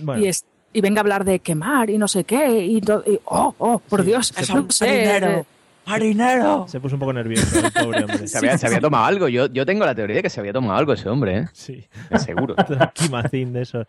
[0.02, 0.44] Bueno, Y, es-
[0.74, 2.66] y venga a hablar de quemar y no sé qué.
[2.66, 5.46] Y, y- oh, oh, por Dios, eso no sé.
[5.88, 6.68] ¡Marinero!
[6.68, 8.28] se puso un poco nervioso el pobre hombre.
[8.28, 9.28] Se había, se había tomado algo.
[9.28, 11.46] Yo, yo tengo la teoría de que se había tomado algo ese hombre, ¿eh?
[11.54, 11.86] Sí.
[12.18, 12.56] Seguro.
[12.94, 13.88] Quimacín de esos.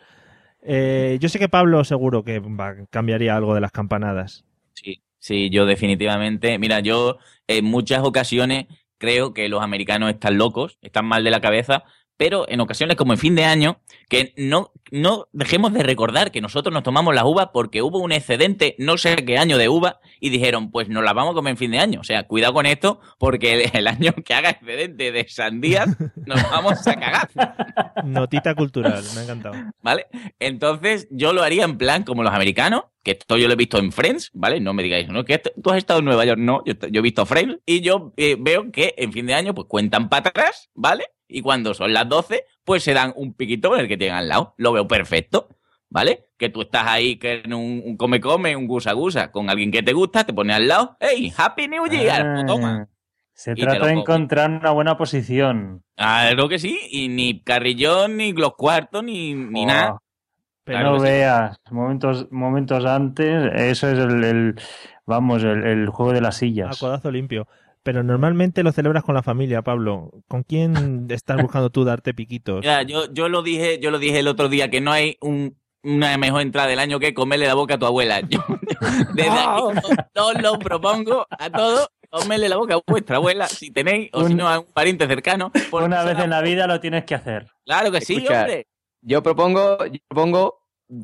[0.62, 4.44] Eh, yo sé que Pablo seguro que va, cambiaría algo de las campanadas.
[4.74, 6.58] Sí, sí, yo definitivamente.
[6.58, 8.66] Mira, yo en muchas ocasiones
[8.98, 11.84] creo que los americanos están locos, están mal de la cabeza,
[12.18, 16.42] pero en ocasiones como en fin de año, que no, no dejemos de recordar que
[16.42, 20.00] nosotros nos tomamos las uvas porque hubo un excedente, no sé qué año de uva,
[20.20, 22.00] y dijeron, pues nos las vamos a comer en fin de año.
[22.00, 25.88] O sea, cuidado con esto, porque el, el año que haga excedente de sandías,
[26.26, 27.30] nos vamos a cagar.
[28.04, 29.54] Notita cultural, me ha encantado.
[29.80, 30.06] ¿vale?
[30.40, 33.78] Entonces yo lo haría en plan como los americanos, que esto yo lo he visto
[33.78, 34.60] en Friends, ¿vale?
[34.60, 35.24] No me digáis, ¿no?
[35.24, 38.12] Que tú has estado en Nueva York, no, yo, yo he visto Friends y yo
[38.16, 41.06] eh, veo que en fin de año pues cuentan para atrás, ¿vale?
[41.28, 44.28] Y cuando son las 12, pues se dan un piquito con el que tienen al
[44.28, 44.54] lado.
[44.56, 45.48] Lo veo perfecto,
[45.90, 46.26] ¿vale?
[46.38, 50.24] Que tú estás ahí que en un, come-come, un gusa-gusa, con alguien que te gusta,
[50.24, 52.46] te pones al lado, ¡Hey, Happy New Year!
[52.46, 52.88] toma.
[52.88, 52.94] Ah,
[53.34, 55.84] Se trata de encontrar una buena posición.
[55.96, 59.98] Claro que sí, y ni carrillón, ni los cuartos, ni, ni Oh, nada.
[60.68, 61.04] Pero Claro no sí.
[61.04, 64.54] veas, momentos, momentos antes, eso es el, el-
[65.06, 66.78] vamos, el, el juego de las A sillas.
[66.78, 67.48] codazo limpio.
[67.82, 70.10] Pero normalmente lo celebras con la familia, Pablo.
[70.28, 72.60] ¿Con quién estás buscando tú darte piquitos?
[72.60, 75.56] Mira, yo, yo lo dije, yo lo dije el otro día que no hay un-
[75.82, 78.20] una mejor entrada del año que comerle la boca a tu abuela.
[78.28, 78.40] Yo,
[79.14, 84.26] desde aquí lo propongo a todos Comerle la boca a vuestra abuela, si tenéis, o
[84.26, 85.52] si no a un pariente cercano.
[85.70, 87.46] Una vez en la vida lo tienes que hacer.
[87.66, 88.66] Claro que sí, hombre.
[89.02, 90.57] Yo propongo, yo propongo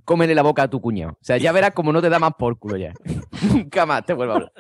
[0.05, 1.12] cómele la boca a tu cuñado.
[1.12, 2.93] O sea, ya verás como no te da más por culo ya.
[3.53, 4.53] Nunca más te vuelvo a hablar.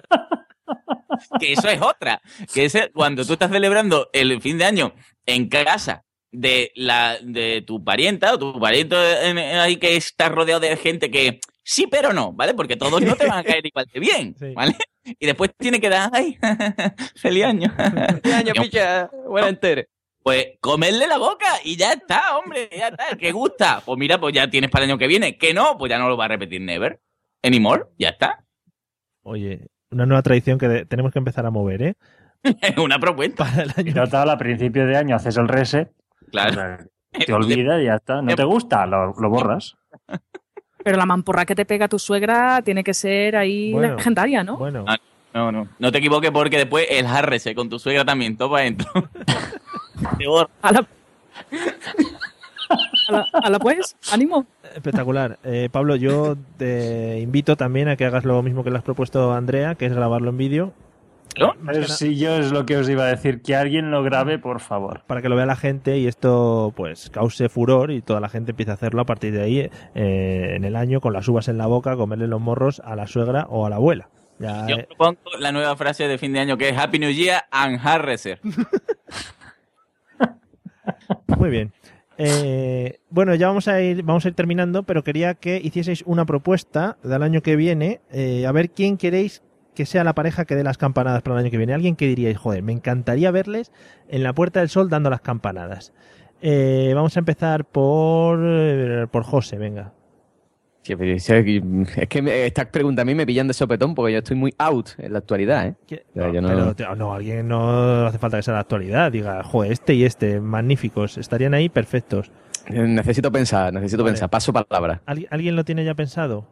[1.40, 2.20] que eso es otra.
[2.52, 4.94] Que es el- cuando tú estás celebrando el fin de año
[5.26, 8.96] en casa de la de tu parienta o tu pariente
[9.28, 12.54] en- en- ahí que está rodeado de gente que sí, pero no, ¿vale?
[12.54, 14.74] Porque todos no te van a caer igual de bien, ¿vale?
[15.04, 16.36] Y después tiene que dar, ay,
[17.14, 17.72] feliz año.
[18.22, 19.88] feliz año, picha, buena entere.
[20.24, 23.10] Pues comerle la boca y ya está, hombre, ya está.
[23.10, 25.36] El que gusta, pues mira, pues ya tienes para el año que viene.
[25.36, 26.98] Que no, pues ya no lo va a repetir never.
[27.42, 28.42] Anymore, ya está.
[29.22, 31.94] Oye, una nueva tradición que tenemos que empezar a mover, ¿eh?
[32.82, 33.44] Una propuesta.
[33.44, 33.92] Para el año.
[33.92, 35.92] Total, a principio de año haces el reset.
[36.30, 36.78] Claro.
[37.12, 38.22] Te olvidas y ya está.
[38.22, 38.86] ¿No te gusta?
[38.86, 39.76] Lo, lo borras.
[40.82, 44.56] Pero la mamporra que te pega tu suegra tiene que ser ahí Bueno, legendaria, ¿no?
[44.56, 44.86] Bueno.
[44.88, 44.96] Ah,
[45.34, 45.68] No, no.
[45.80, 48.90] No te equivoques porque después el jarrese con tu suegra también, todo para adentro.
[50.18, 50.48] Te borra.
[50.62, 50.86] A la...
[53.08, 54.46] a la, a la pues, ánimo.
[54.74, 55.38] Espectacular.
[55.42, 59.32] Eh, Pablo, yo te invito también a que hagas lo mismo que le has propuesto
[59.32, 60.72] a Andrea, que es grabarlo en vídeo.
[61.66, 64.60] Pero si yo es lo que os iba a decir, que alguien lo grabe, por
[64.60, 65.02] favor.
[65.06, 68.52] para que lo vea la gente y esto pues cause furor y toda la gente
[68.52, 69.70] empiece a hacerlo a partir de ahí eh,
[70.54, 73.46] en el año con las uvas en la boca, comerle los morros a la suegra
[73.48, 74.10] o a la abuela.
[74.38, 77.10] Ya, Yo eh, propongo la nueva frase de fin de año que es Happy New
[77.10, 78.40] Year and Harreser.
[81.38, 81.72] muy bien.
[82.16, 86.24] Eh, bueno, ya vamos a ir vamos a ir terminando, pero quería que hicieseis una
[86.24, 89.42] propuesta del año que viene, eh, a ver quién queréis
[89.74, 91.74] que sea la pareja que dé las campanadas para el año que viene.
[91.74, 93.72] Alguien que diríais, joder, me encantaría verles
[94.08, 95.92] en la Puerta del Sol dando las campanadas.
[96.42, 99.92] Eh, vamos a empezar por por José, venga.
[100.84, 104.12] Sí, pero es es que me- estas preguntas a mí me pillan de sopetón porque
[104.12, 105.74] yo estoy muy out en la actualidad, ¿eh?
[106.14, 109.10] O sea, yo no- Pero no, alguien no hace falta que sea de la actualidad.
[109.10, 112.30] Diga, joder, este y este, magníficos, estarían ahí perfectos.
[112.68, 114.12] Necesito pensar, necesito Vale.
[114.12, 114.28] pensar.
[114.28, 115.00] Paso palabra.
[115.06, 116.46] ¿Alguien, ¿alguien lo tiene ya pensado?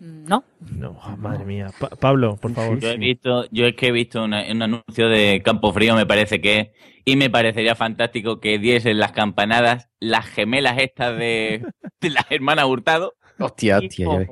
[0.00, 0.44] No.
[0.76, 1.68] No, oh, madre mía.
[1.78, 2.78] Pa- Pablo, por favor.
[2.78, 6.06] Yo he visto, yo es que he visto una- un anuncio de Campo Frío, me
[6.06, 6.68] parece que es,
[7.04, 11.64] y me parecería fantástico que diesen las campanadas las gemelas estas de,
[12.00, 13.14] de las hermanas Hurtado.
[13.38, 14.26] Hostia, hostia, ya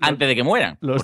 [0.00, 0.76] antes de que mueran.
[0.80, 1.02] Los-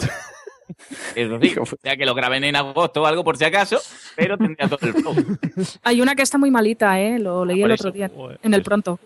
[1.14, 3.78] Eso sí, o sea que lo graben en agosto o algo por si acaso,
[4.16, 5.14] pero tendría todo el flow.
[5.84, 7.18] Hay una que está muy malita, ¿eh?
[7.18, 7.88] Lo leí el eso.
[7.88, 8.10] otro día
[8.42, 8.98] en el pronto.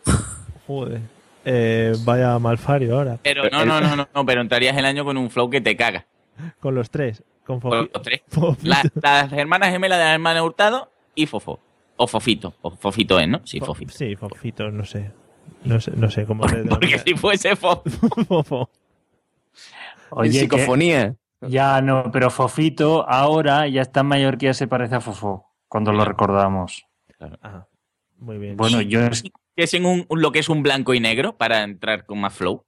[0.67, 1.01] Joder.
[1.45, 3.19] Eh, vaya malfario ahora.
[3.23, 5.77] Pero no, no, no, no, no, pero entrarías el año con un flow que te
[5.77, 6.07] caga.
[6.61, 7.23] Con los tres.
[7.45, 8.23] Con los tres.
[8.63, 11.61] La- las hermanas gemelas de la hermana Hurtado y Fofo.
[11.97, 12.55] O Fofito.
[12.63, 13.41] O Fofito es, ¿no?
[13.45, 13.93] Sí, Fo- Fofito.
[13.93, 15.11] Sí, Fofito, no sé.
[15.65, 17.85] No sé, no sé cómo se Porque si fuese Fofo.
[18.27, 18.71] Fofo.
[20.11, 21.17] Oye, que- psicofonía.
[21.43, 25.91] Ya no, pero Fofito ahora ya está mayor que ya se parece a Fofo, cuando
[25.91, 26.85] lo recordamos.
[27.43, 27.67] Ah,
[28.19, 28.59] muy bien.
[28.59, 31.63] Bueno, yo es Que es en un, lo que es un blanco y negro para
[31.63, 32.65] entrar con más flow.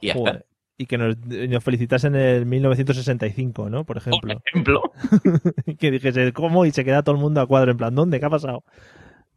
[0.00, 0.34] Y ya Joder.
[0.36, 0.46] está.
[0.76, 3.84] Y que nos, nos felicitasen en el 1965, ¿no?
[3.84, 4.20] Por ejemplo.
[4.20, 4.92] Por ejemplo.
[5.78, 6.66] que dijese, ¿cómo?
[6.66, 8.20] Y se queda todo el mundo a cuadro, en plan, ¿dónde?
[8.20, 8.62] ¿Qué ha pasado?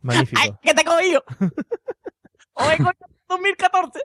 [0.02, 1.24] Magnífico, ¿Qué te he cogido?
[2.56, 2.94] Con
[3.30, 4.00] 2014.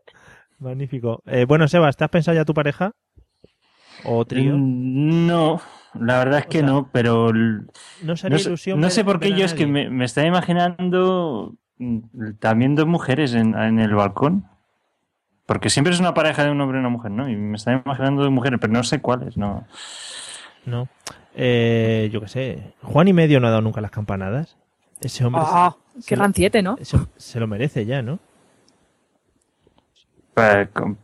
[0.59, 1.23] magnífico.
[1.27, 2.93] Eh, bueno, Sebas, ¿te has pensado ya tu pareja?
[4.05, 4.55] ¿O trío?
[4.57, 5.61] Mm, No,
[5.95, 9.45] la verdad es que no, pero No sería sé- ilusión no sé por qué yo
[9.45, 11.99] es que me, me estaba imaginando mm,
[12.39, 14.47] también dos mujeres en, en el balcón.
[15.47, 17.29] Porque siempre es una pareja de un hombre y una mujer, ¿no?
[17.29, 19.67] Y me estaba imaginando dos mujeres, pero no sé cuáles, no.
[20.65, 20.89] No.
[21.35, 22.75] Eh, yo qué sé.
[22.83, 24.57] Juan y medio no ha dado nunca las campanadas.
[25.01, 26.77] Ese hombre Ah, se, qué ranciete, ¿no?
[26.81, 28.21] se- se lo merece ya, ¿no?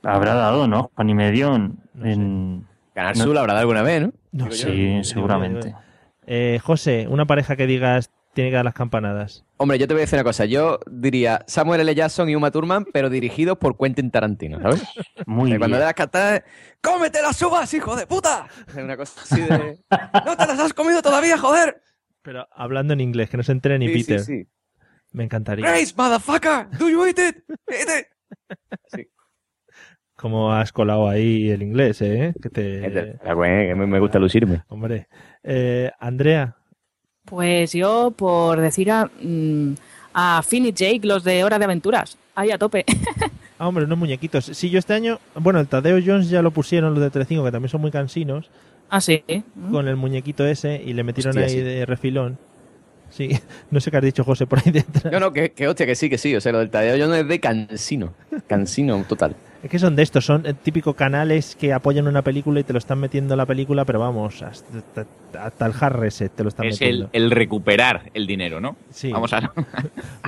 [0.02, 0.90] Habrá dado, ¿no?
[0.94, 1.78] Juan y medio en...
[2.02, 4.12] en- Canal No- habrá dado alguna vez, ¿no?
[4.32, 5.70] No Sí, yo, seguramente.
[5.72, 5.78] yo.
[6.26, 9.44] Eh, José, una pareja que digas tiene que dar las campanadas.
[9.56, 10.44] Hombre, yo te voy a decir una cosa.
[10.44, 11.94] Yo diría Samuel L.
[11.94, 14.82] Jackson y Uma Thurman, pero dirigidos por Quentin Tarantino, ¿sabes?
[15.26, 15.80] Muy Que Cuando bien.
[15.80, 16.44] le das cantar,
[16.82, 18.46] ¡cómete las uvas, hijo de puta!
[18.68, 19.78] Es Una cosa así de...
[20.26, 21.80] ¡No te las has comido todavía, joder!
[22.22, 24.20] Pero hablando en inglés, que no se entere ni Sí, sí, Peter.
[24.20, 24.46] sí.
[25.12, 25.64] Me encantaría.
[25.66, 26.68] Grace, motherfucker!
[26.78, 27.36] Do you eat it?
[27.68, 27.88] Eat
[28.92, 29.06] it!
[30.16, 32.32] Como has colado ahí el inglés, ¿eh?
[32.42, 33.18] Que te...
[33.76, 34.62] Me gusta lucirme.
[34.68, 35.08] Hombre.
[35.44, 36.56] Eh, Andrea,
[37.26, 39.74] Pues yo, por decir a, mm,
[40.14, 42.16] a Finn y Jake, los de Hora de Aventuras.
[42.34, 42.84] Ahí a tope.
[43.58, 44.44] Ah, hombre, unos muñequitos.
[44.44, 47.50] Sí, yo este año, bueno, el Tadeo Jones ya lo pusieron los de Telecinco, que
[47.50, 48.50] también son muy cansinos,
[48.90, 49.24] Ah, sí.
[49.72, 51.60] con el muñequito ese y le metieron Hostia, ahí sí.
[51.62, 52.36] de refilón.
[53.08, 53.30] Sí,
[53.70, 55.10] no sé qué has dicho, José, por ahí detrás.
[55.10, 56.36] No, no, que, que hostia, que sí, que sí.
[56.36, 58.12] O sea, lo del Tadeo Jones es de cansino.
[58.46, 59.34] Cansino total.
[59.62, 62.72] Es que son de estos, son eh, típicos canales que apoyan una película y te
[62.72, 65.06] lo están metiendo en la película, pero vamos, hasta,
[65.40, 67.08] hasta el hard reset te lo están Es metiendo.
[67.12, 68.76] el, el recuperar el dinero, ¿no?
[68.90, 69.10] Sí.
[69.10, 69.42] Vamos a, a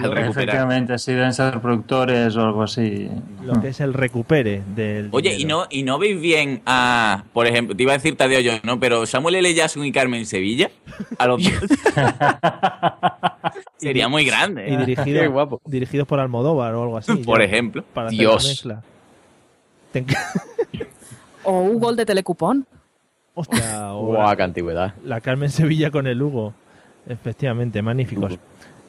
[0.02, 0.28] recuperar.
[0.30, 3.08] Efectivamente, sí deben ser productores o algo así.
[3.44, 5.08] Lo que es el recupere del.
[5.12, 5.58] Oye, ¿y dinero.
[5.60, 8.80] no, ¿y no veis bien a, por ejemplo, te iba a decir Tadeo yo, ¿no?
[8.80, 9.54] Pero Samuel L.
[9.54, 10.70] Jackson y Carmen Sevilla,
[11.18, 11.52] a los dos.
[13.76, 14.68] Sería muy grande.
[14.68, 14.78] Y ¿eh?
[14.78, 15.60] dirigido, Qué guapo.
[15.64, 17.14] dirigidos por Almodóvar o algo así.
[17.18, 17.84] Por ya, ejemplo.
[17.94, 18.66] Para hacer Dios.
[18.66, 18.80] enc-
[21.44, 22.66] O un gol de telecupón.
[23.34, 24.94] Hostia, Guau, qué antigüedad.
[25.04, 26.54] la Carmen Sevilla con el Hugo.
[27.08, 28.38] Efectivamente, magníficos.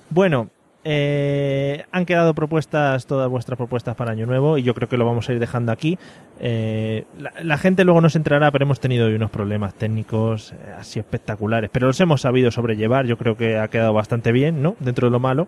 [0.10, 0.50] Bueno,
[0.84, 5.06] eh, han quedado propuestas, todas vuestras propuestas para Año Nuevo, y yo creo que lo
[5.06, 5.97] vamos a ir dejando aquí.
[6.39, 10.56] Eh, la, la gente luego nos entrará, pero hemos tenido hoy unos problemas técnicos eh,
[10.80, 13.06] así espectaculares, pero los hemos sabido sobrellevar.
[13.06, 14.76] Yo creo que ha quedado bastante bien, ¿no?
[14.80, 15.47] Dentro de lo malo.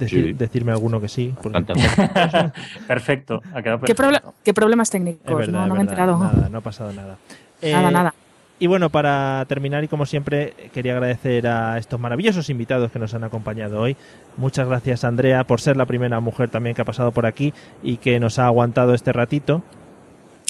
[0.00, 0.32] Decir- Sí.
[0.32, 1.34] Decirme alguno que sí.
[1.42, 1.62] porque-
[2.86, 4.02] Perfecto, ha quedado ¿Qué, perfecto.
[4.28, 5.36] proble- qué problemas técnicos?
[5.38, 6.18] Verdad, no, me he enterado.
[6.18, 7.16] Nada, no ha pasado nada.
[7.62, 8.14] Nada, Eh, nada.
[8.58, 13.14] Y bueno, para terminar, y como siempre, quería agradecer a estos maravillosos invitados que nos
[13.14, 13.96] han acompañado hoy.
[14.36, 17.96] Muchas gracias, Andrea, por ser la primera mujer también que ha pasado por aquí y
[17.96, 19.62] que nos ha aguantado este ratito.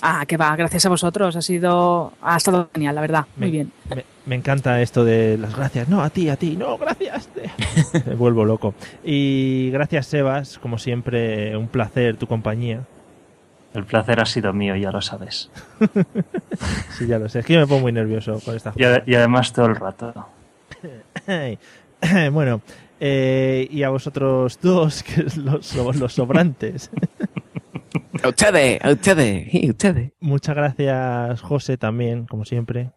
[0.03, 1.37] Ah, que va, gracias a vosotros.
[1.37, 2.13] Ha sido.
[2.23, 3.27] Ha estado genial, la verdad.
[3.37, 3.73] Muy bien.
[3.95, 5.89] Me, me encanta esto de las gracias.
[5.89, 6.57] No, a ti, a ti.
[6.57, 7.29] No, gracias.
[8.07, 8.75] Me vuelvo loco.
[9.05, 10.59] Y gracias, Sebas.
[10.59, 12.85] Como siempre, un placer tu compañía.
[13.75, 15.51] El placer ha sido mío, ya lo sabes.
[16.99, 17.39] Sí, ya lo sé.
[17.39, 20.13] Es que yo me pongo muy nervioso con estas Y, y además todo el rato.
[22.33, 22.63] Bueno,
[22.99, 26.91] eh, y a vosotros dos, que es los, los sobrantes.
[28.23, 30.13] A ustedes, a ustedes, y ustedes.
[30.21, 32.91] Muchas gracias, José, también, como siempre.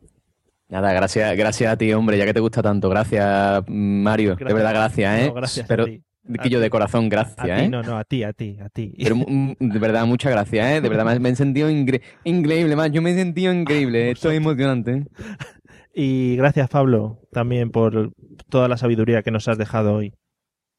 [0.68, 2.90] Nada, gracias, gracias a ti, hombre, ya que te gusta tanto.
[2.90, 4.32] Gracias, Mario.
[4.32, 4.48] Gracias.
[4.48, 5.28] De verdad, gracias, ¿eh?
[5.28, 6.02] No, gracias a Pero, ti.
[6.50, 7.70] yo de corazón, A gracias, ti, ¿eh?
[7.70, 8.94] no, no, a ti, a ti, a ti.
[9.02, 10.82] Pero mm, de verdad, muchas gracias, ¿eh?
[10.82, 12.92] De verdad, me, me he sentido incre- increíble, más.
[12.92, 14.12] Yo me he sentido increíble.
[14.12, 14.92] Esto es emocionante.
[14.94, 15.06] ¿eh?
[15.96, 18.14] Y gracias, Pablo, también por
[18.50, 20.16] toda la sabiduría que nos has dejado hoy.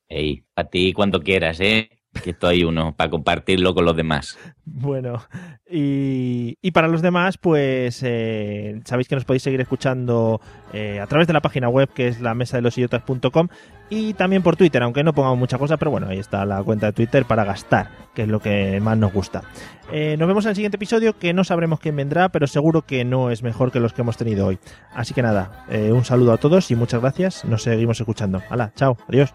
[0.09, 1.89] Ey, a ti cuando quieras, ¿eh?
[2.23, 4.39] Que estoy uno para compartirlo con los demás.
[4.65, 5.23] Bueno,
[5.71, 10.41] y, y para los demás, pues eh, sabéis que nos podéis seguir escuchando
[10.73, 13.49] eh, a través de la página web que es la mesa de los idiotas.com
[13.91, 16.87] y también por Twitter, aunque no pongamos mucha cosa, pero bueno, ahí está la cuenta
[16.87, 19.43] de Twitter para gastar, que es lo que más nos gusta.
[19.93, 23.05] Eh, nos vemos en el siguiente episodio, que no sabremos quién vendrá, pero seguro que
[23.05, 24.59] no es mejor que los que hemos tenido hoy.
[24.95, 27.45] Así que nada, un saludo a todos y muchas gracias.
[27.45, 28.43] Nos seguimos escuchando.
[28.49, 29.35] Hala, chao, adiós.